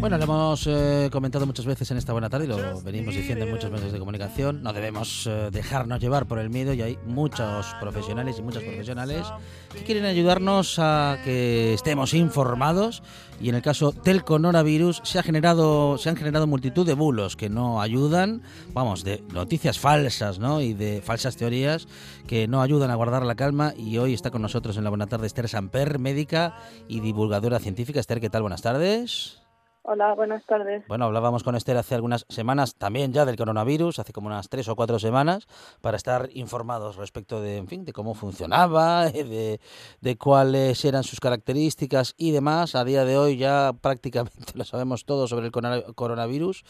[0.00, 3.44] Bueno, lo hemos eh, comentado muchas veces en esta buena tarde y lo venimos diciendo
[3.44, 4.62] en muchos medios de comunicación.
[4.62, 9.26] No debemos eh, dejarnos llevar por el miedo y hay muchos profesionales y muchas profesionales
[9.74, 13.02] que quieren ayudarnos a que estemos informados
[13.42, 17.36] y en el caso del coronavirus se ha generado se han generado multitud de bulos
[17.36, 18.42] que no ayudan,
[18.72, 20.62] vamos, de noticias falsas, ¿no?
[20.62, 21.88] y de falsas teorías
[22.26, 25.08] que no ayudan a guardar la calma y hoy está con nosotros en la buena
[25.08, 26.56] tarde Esther Samper, médica
[26.88, 28.00] y divulgadora científica.
[28.00, 28.40] Esther, ¿qué tal?
[28.40, 29.39] Buenas tardes.
[29.82, 30.84] Hola, buenas tardes.
[30.88, 34.68] Bueno, hablábamos con Esther hace algunas semanas también ya del coronavirus, hace como unas tres
[34.68, 35.48] o cuatro semanas,
[35.80, 39.58] para estar informados respecto de, en fin, de cómo funcionaba, de,
[40.00, 42.74] de cuáles eran sus características y demás.
[42.74, 46.62] A día de hoy ya prácticamente lo sabemos todo sobre el corona- coronavirus,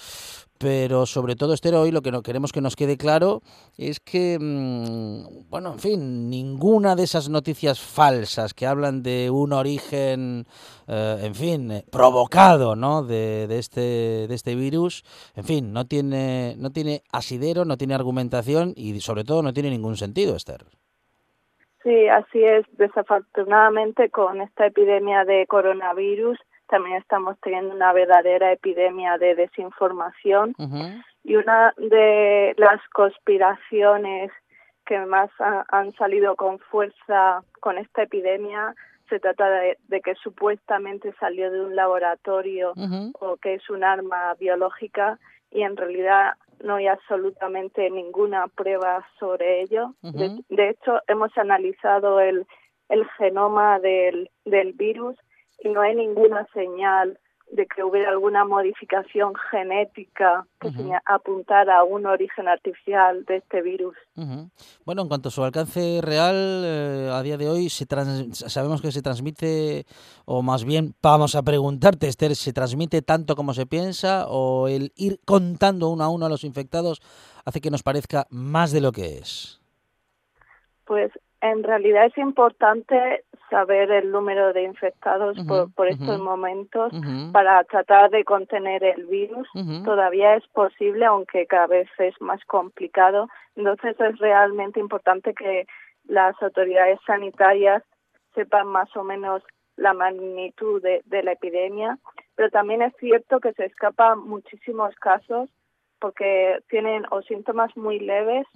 [0.60, 3.40] pero sobre todo, Esther, hoy lo que queremos que nos quede claro
[3.78, 9.54] es que, mm, bueno, en fin, ninguna de esas noticias falsas que hablan de un
[9.54, 10.44] origen,
[10.86, 13.02] eh, en fin, eh, provocado, ¿no?
[13.02, 13.80] De, de este
[14.28, 15.02] de este virus,
[15.34, 19.70] en fin, no tiene no tiene asidero, no tiene argumentación y sobre todo no tiene
[19.70, 20.66] ningún sentido, Esther.
[21.82, 22.66] Sí, así es.
[22.72, 26.38] Desafortunadamente, con esta epidemia de coronavirus,
[26.70, 30.54] también estamos teniendo una verdadera epidemia de desinformación.
[31.24, 34.30] Y una de las conspiraciones
[34.86, 38.74] que más ha- han salido con fuerza con esta epidemia
[39.08, 42.72] se trata de, de que supuestamente salió de un laboratorio
[43.20, 45.18] o que es un arma biológica
[45.50, 49.94] y en realidad no hay absolutamente ninguna prueba sobre ello.
[50.02, 52.46] de, de hecho, hemos analizado el,
[52.88, 55.16] el genoma del, del virus
[55.62, 57.18] y no hay ninguna señal
[57.52, 60.68] de que hubiera alguna modificación genética que
[61.04, 63.96] apuntara a un origen artificial de este virus.
[64.84, 68.80] Bueno, en cuanto a su alcance real, eh, a día de hoy se trans- sabemos
[68.80, 69.84] que se transmite,
[70.26, 74.92] o más bien vamos a preguntarte, Esther, ¿se transmite tanto como se piensa o el
[74.94, 77.02] ir contando uno a uno a los infectados
[77.44, 79.60] hace que nos parezca más de lo que es?
[80.84, 81.10] Pues
[81.40, 85.36] en realidad es importante saber el número de infectados
[85.74, 86.92] por, estos momentos
[87.32, 89.48] para tratar de contener el virus.
[89.84, 93.28] Todavía es posible, aunque cada vez es más complicado.
[93.56, 95.66] Entonces es realmente importante que
[96.06, 97.82] las autoridades sanitarias
[98.34, 99.42] sepan más o menos
[99.76, 101.98] la magnitud de, de la epidemia,
[102.36, 105.48] pero también es cierto que se escapan muchísimos casos
[106.00, 108.46] porque tienen o síntomas muy leves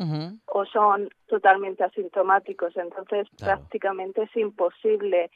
[0.46, 2.76] o son totalmente asintomáticos.
[2.76, 5.30] Entonces, prácticamente es imposible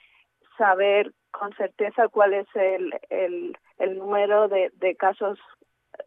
[0.57, 5.39] saber con certeza cuál es el, el, el número de, de casos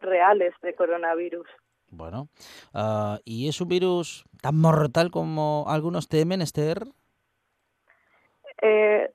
[0.00, 1.46] reales de coronavirus.
[1.90, 2.28] Bueno,
[2.72, 6.84] ah, ¿y es un virus tan mortal como algunos temen, Esther?
[8.62, 9.10] Eh,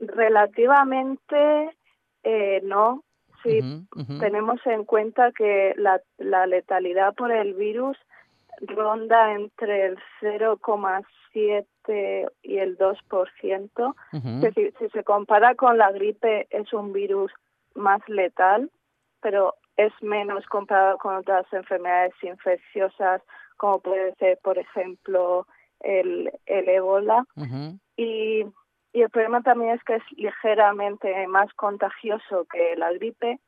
[0.00, 1.70] relativamente
[2.22, 3.02] eh, no.
[3.42, 3.60] Si
[4.18, 7.96] tenemos en cuenta que la, la letalidad por el virus
[8.60, 13.94] ronda entre el 0,7 y el 2%.
[14.12, 14.28] Ujú.
[14.28, 17.32] Es decir, si se compara con la gripe, es un virus
[17.74, 18.70] más letal,
[19.22, 23.22] pero es menos comparado con otras enfermedades infecciosas,
[23.56, 25.46] como puede ser, por ejemplo,
[25.80, 27.24] el, el ébola.
[27.96, 28.44] Y,
[28.92, 33.38] y el problema también es que es ligeramente más contagioso que la gripe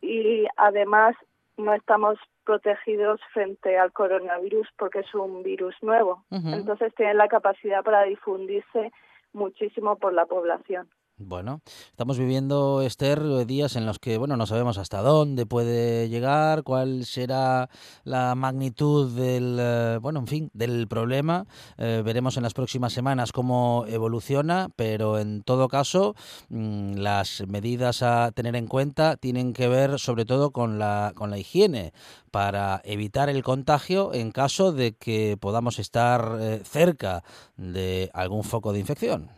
[0.00, 1.16] y además
[1.56, 6.24] no estamos protegidos frente al coronavirus porque es un virus nuevo.
[6.30, 8.92] Entonces tiene la capacidad para difundirse
[9.32, 10.88] muchísimo por la población.
[11.20, 16.08] Bueno, estamos viviendo, Esther, eh, días en los que, bueno, no sabemos hasta dónde puede
[16.08, 17.70] llegar, cuál será
[18.04, 21.48] la magnitud del, eh, bueno, en fin, del problema.
[21.76, 26.14] Eh, veremos en las próximas semanas cómo evoluciona, pero en todo caso,
[26.50, 31.30] mm, las medidas a tener en cuenta tienen que ver sobre todo con la, con
[31.30, 31.92] la higiene
[32.30, 37.24] para evitar el contagio en caso de que podamos estar cerca
[37.56, 39.37] de algún foco de infección.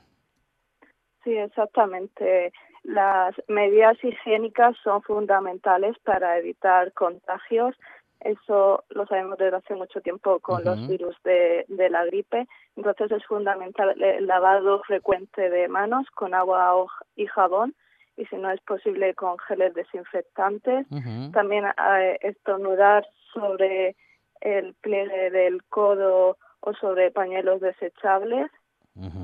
[1.24, 2.52] Sí, exactamente.
[2.82, 7.76] Las medidas higiénicas son fundamentales para evitar contagios.
[8.20, 12.46] Eso lo sabemos desde hace mucho tiempo con los virus de, de la gripe.
[12.76, 17.74] Entonces es fundamental el lavado frecuente de manos con agua y jabón
[18.20, 20.86] y si no es posible con geles desinfectantes.
[21.32, 23.96] También eh, estornudar sobre
[24.42, 28.50] el pliegue del codo o sobre pañuelos desechables.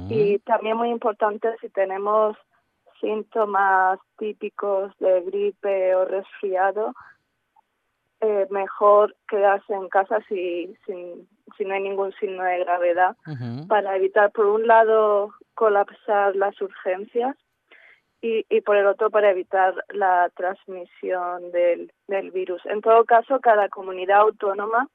[0.08, 2.36] Y también muy importante si tenemos
[3.00, 6.94] síntomas típicos de gripe o resfriado,
[8.20, 13.16] eh, mejor quedarse en casa si, si, si no hay ningún signo de gravedad
[13.68, 17.36] para evitar, por un lado, colapsar las urgencias
[18.22, 22.64] y, y por el otro, para evitar la transmisión del, del virus.
[22.66, 24.88] En todo caso, cada comunidad autónoma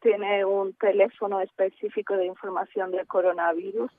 [0.00, 3.90] tiene un teléfono específico de información del coronavirus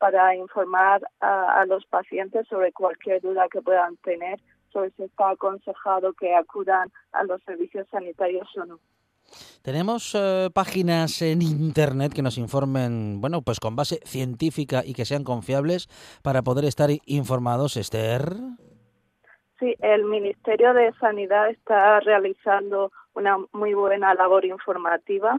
[0.00, 4.40] para informar a, a los pacientes sobre cualquier duda que puedan tener
[4.72, 8.78] sobre si está aconsejado que acudan a los servicios sanitarios o no.
[9.62, 15.04] Tenemos eh, páginas en internet que nos informen, bueno, pues con base científica y que
[15.04, 15.88] sean confiables
[16.22, 18.22] para poder estar informados, Esther.
[19.58, 25.38] Sí, el Ministerio de Sanidad está realizando una muy buena labor informativa.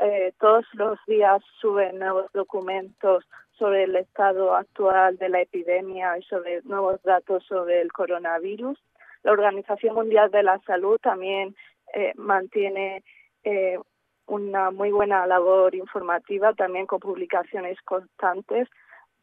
[0.00, 3.24] Eh, todos los días suben nuevos documentos
[3.58, 8.78] sobre el estado actual de la epidemia y sobre nuevos datos sobre el coronavirus.
[9.22, 11.56] La Organización Mundial de la Salud también
[11.94, 13.02] eh, mantiene
[13.44, 13.78] eh,
[14.26, 18.68] una muy buena labor informativa, también con publicaciones constantes,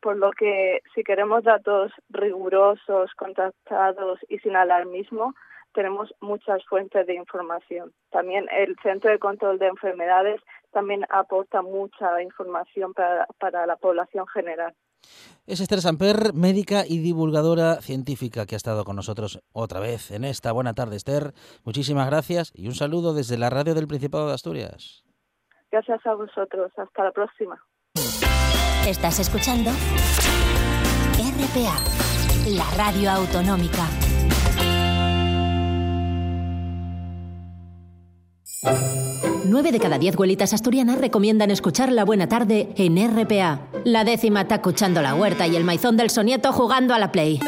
[0.01, 5.33] por lo que si queremos datos rigurosos, contrastados y sin alarmismo,
[5.73, 7.91] tenemos muchas fuentes de información.
[8.09, 10.41] También el Centro de Control de Enfermedades
[10.76, 14.76] también aporta mucha información para, para la población general.
[15.47, 20.26] Es Esther Samper, médica y divulgadora científica que ha estado con nosotros otra vez en
[20.26, 21.32] esta buena tarde, Esther.
[21.63, 25.05] Muchísimas gracias y un saludo desde la radio del Principado de Asturias.
[25.71, 26.73] Gracias a vosotros.
[26.78, 27.57] Hasta la próxima.
[28.86, 29.71] Estás escuchando
[31.17, 31.78] RPA,
[32.49, 33.88] la radio autonómica.
[39.47, 43.59] Nueve de cada diez abuelitas asturianas recomiendan escuchar La Buena Tarde en RPA.
[43.83, 47.39] La décima está escuchando la huerta y el maizón del sonieto jugando a la Play.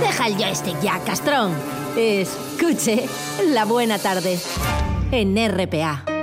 [0.00, 1.52] Deja el joystick ya, castrón.
[1.96, 3.06] Escuche
[3.48, 4.38] La Buena Tarde
[5.10, 6.13] en RPA.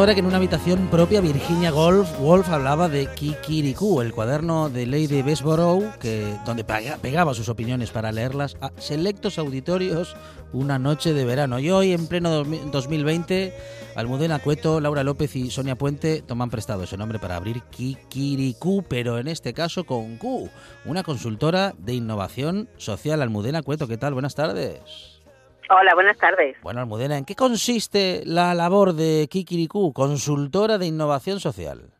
[0.00, 4.86] Ahora que en una habitación propia Virginia Woolf, Woolf hablaba de Kikiriku, el cuaderno de
[4.86, 10.16] Lady Bessborough, que, donde pega- pegaba sus opiniones para leerlas a selectos auditorios
[10.54, 11.58] una noche de verano.
[11.58, 13.54] Y hoy, en pleno 2000 2020,
[13.94, 19.18] Almudena Cueto, Laura López y Sonia Puente toman prestado ese nombre para abrir Kikiriku, pero
[19.18, 20.48] en este caso con Q,
[20.86, 23.20] una consultora de innovación social.
[23.20, 24.14] Almudena Cueto, ¿qué tal?
[24.14, 25.09] Buenas tardes.
[25.72, 26.60] Hola, buenas tardes.
[26.62, 31.92] Bueno, Almudena, ¿en qué consiste la labor de Kikiriku, consultora de innovación social?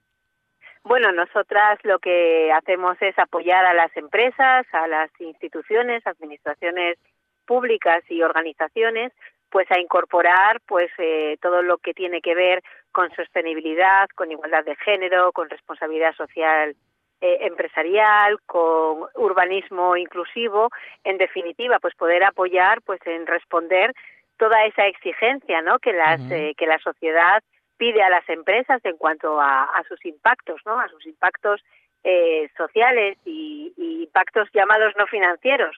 [0.82, 6.98] Bueno, nosotras lo que hacemos es apoyar a las empresas, a las instituciones, administraciones
[7.46, 9.12] públicas y organizaciones,
[9.50, 14.64] pues a incorporar pues eh, todo lo que tiene que ver con sostenibilidad, con igualdad
[14.64, 16.74] de género, con responsabilidad social
[17.20, 20.70] eh, empresarial, con urbanismo inclusivo,
[21.04, 23.92] en definitiva, pues poder apoyar pues en responder
[24.38, 25.78] toda esa exigencia, ¿no?
[25.78, 27.42] que las eh, que la sociedad
[27.76, 30.78] pide a las empresas en cuanto a, a sus impactos, ¿no?
[30.78, 31.62] A sus impactos
[32.04, 35.76] eh, sociales y, y impactos llamados no financieros.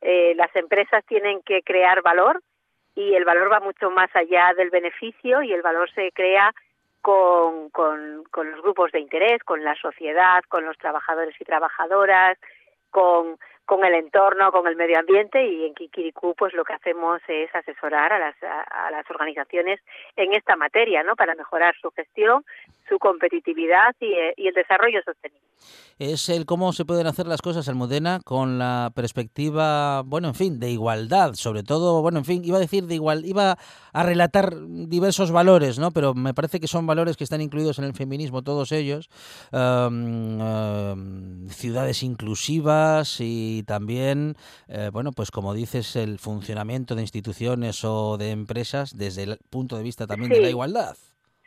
[0.00, 2.42] Eh, las empresas tienen que crear valor
[2.94, 6.52] y el valor va mucho más allá del beneficio y el valor se crea
[7.04, 12.38] con, con, con los grupos de interés, con la sociedad, con los trabajadores y trabajadoras,
[12.88, 13.36] con,
[13.66, 17.54] con el entorno, con el medio ambiente y en Kikiriku pues lo que hacemos es
[17.54, 19.80] asesorar a las, a las organizaciones
[20.16, 21.14] en esta materia, ¿no?
[21.14, 22.42] Para mejorar su gestión,
[22.88, 25.44] su competitividad y, eh, y el desarrollo sostenible.
[25.98, 30.58] Es el cómo se pueden hacer las cosas, Almudena, con la perspectiva, bueno, en fin,
[30.58, 33.56] de igualdad, sobre todo, bueno, en fin, iba a decir de igual, iba
[33.92, 35.92] a relatar diversos valores, ¿no?
[35.92, 39.08] Pero me parece que son valores que están incluidos en el feminismo, todos ellos,
[39.52, 44.34] um, um, ciudades inclusivas y también,
[44.66, 49.76] eh, bueno, pues como dices, el funcionamiento de instituciones o de empresas desde el punto
[49.76, 50.96] de vista también de la igualdad.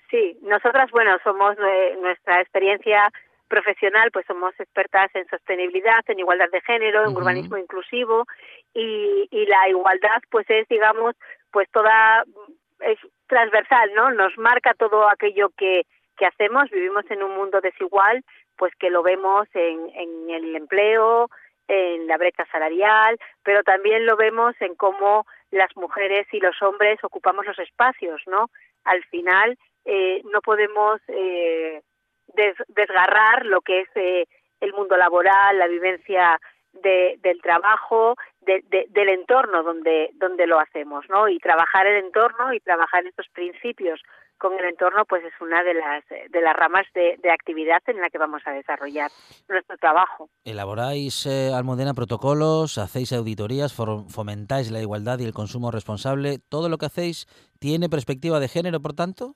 [0.10, 3.12] Sí, nosotras, bueno, somos eh, nuestra experiencia
[3.48, 8.26] profesional, pues somos expertas en sostenibilidad, en igualdad de género, en urbanismo inclusivo
[8.74, 11.16] y, y la igualdad, pues es, digamos,
[11.52, 12.24] pues toda
[12.82, 14.12] es transversal, ¿no?
[14.12, 15.86] Nos marca todo aquello que
[16.18, 16.70] que hacemos.
[16.70, 18.24] Vivimos en un mundo desigual,
[18.58, 21.30] pues que lo vemos en, en el empleo,
[21.68, 27.00] en la brecha salarial, pero también lo vemos en cómo las mujeres y los hombres
[27.04, 28.50] ocupamos los espacios, ¿no?
[28.84, 29.58] Al final
[29.88, 31.82] eh, no podemos eh,
[32.36, 34.26] des- desgarrar lo que es eh,
[34.60, 36.40] el mundo laboral, la vivencia
[36.74, 41.28] de- del trabajo, de- de- del entorno donde donde lo hacemos, ¿no?
[41.30, 44.00] Y trabajar el entorno y trabajar estos principios
[44.38, 48.10] con el entorno, pues es una de las de las ramas de, actividad en la
[48.12, 49.10] que vamos a desarrollar
[49.50, 50.30] nuestro trabajo.
[50.44, 56.38] Elaboráis, eh, Almudena, protocolos, hacéis auditorías, fomentáis la igualdad y el consumo responsable.
[56.50, 57.26] ¿Todo lo que hacéis
[57.60, 59.36] tiene perspectiva de género, por tanto?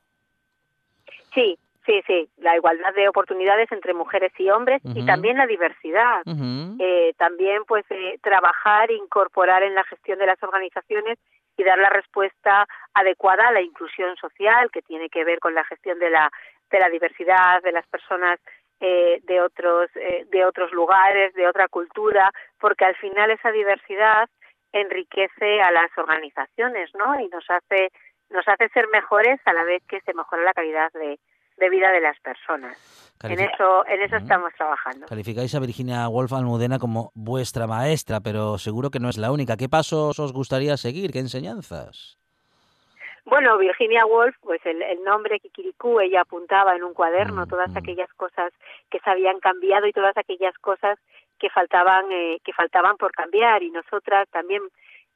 [1.34, 6.22] Sí, sí, sí, la igualdad de oportunidades entre mujeres y hombres y también la diversidad.
[6.80, 11.18] Eh, también pues eh, trabajar, incorporar en la gestión de las organizaciones
[11.58, 15.64] y dar la respuesta adecuada a la inclusión social que tiene que ver con la
[15.66, 16.32] gestión de la
[16.70, 18.40] de la diversidad de las personas
[18.80, 24.30] eh, de otros eh, de otros lugares de otra cultura porque al final esa diversidad
[24.72, 27.92] enriquece a las organizaciones no y nos hace
[28.32, 31.20] nos hace ser mejores a la vez que se mejora la calidad de,
[31.58, 32.78] de vida de las personas
[33.24, 38.58] en eso en eso estamos trabajando Calificáis a Virginia Woolf Almudena como vuestra maestra, pero
[38.58, 39.58] seguro que no es la única.
[39.58, 41.12] ¿Qué pasos os gustaría seguir?
[41.12, 42.18] ¿Qué enseñanzas?
[43.26, 48.12] Bueno, Virginia Woolf, pues el, el nombre Kikiriku, ella apuntaba en un cuaderno todas aquellas
[48.16, 48.52] cosas
[48.90, 50.98] que se habían cambiado y todas aquellas cosas
[51.40, 54.62] que faltaban eh, que faltaban por cambiar y nosotras también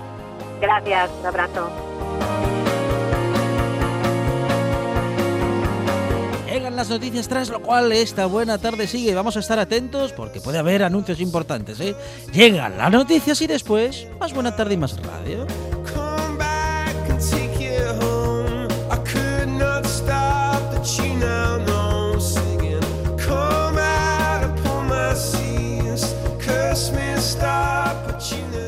[0.61, 1.71] Gracias, un abrazo.
[6.47, 9.15] Llegan las noticias tras lo cual esta buena tarde sigue.
[9.15, 11.79] Vamos a estar atentos porque puede haber anuncios importantes.
[11.81, 11.95] ¿eh?
[12.33, 15.47] Llegan las noticias y después más buena tarde y más radio.
[26.79, 28.68] Christmas star, but you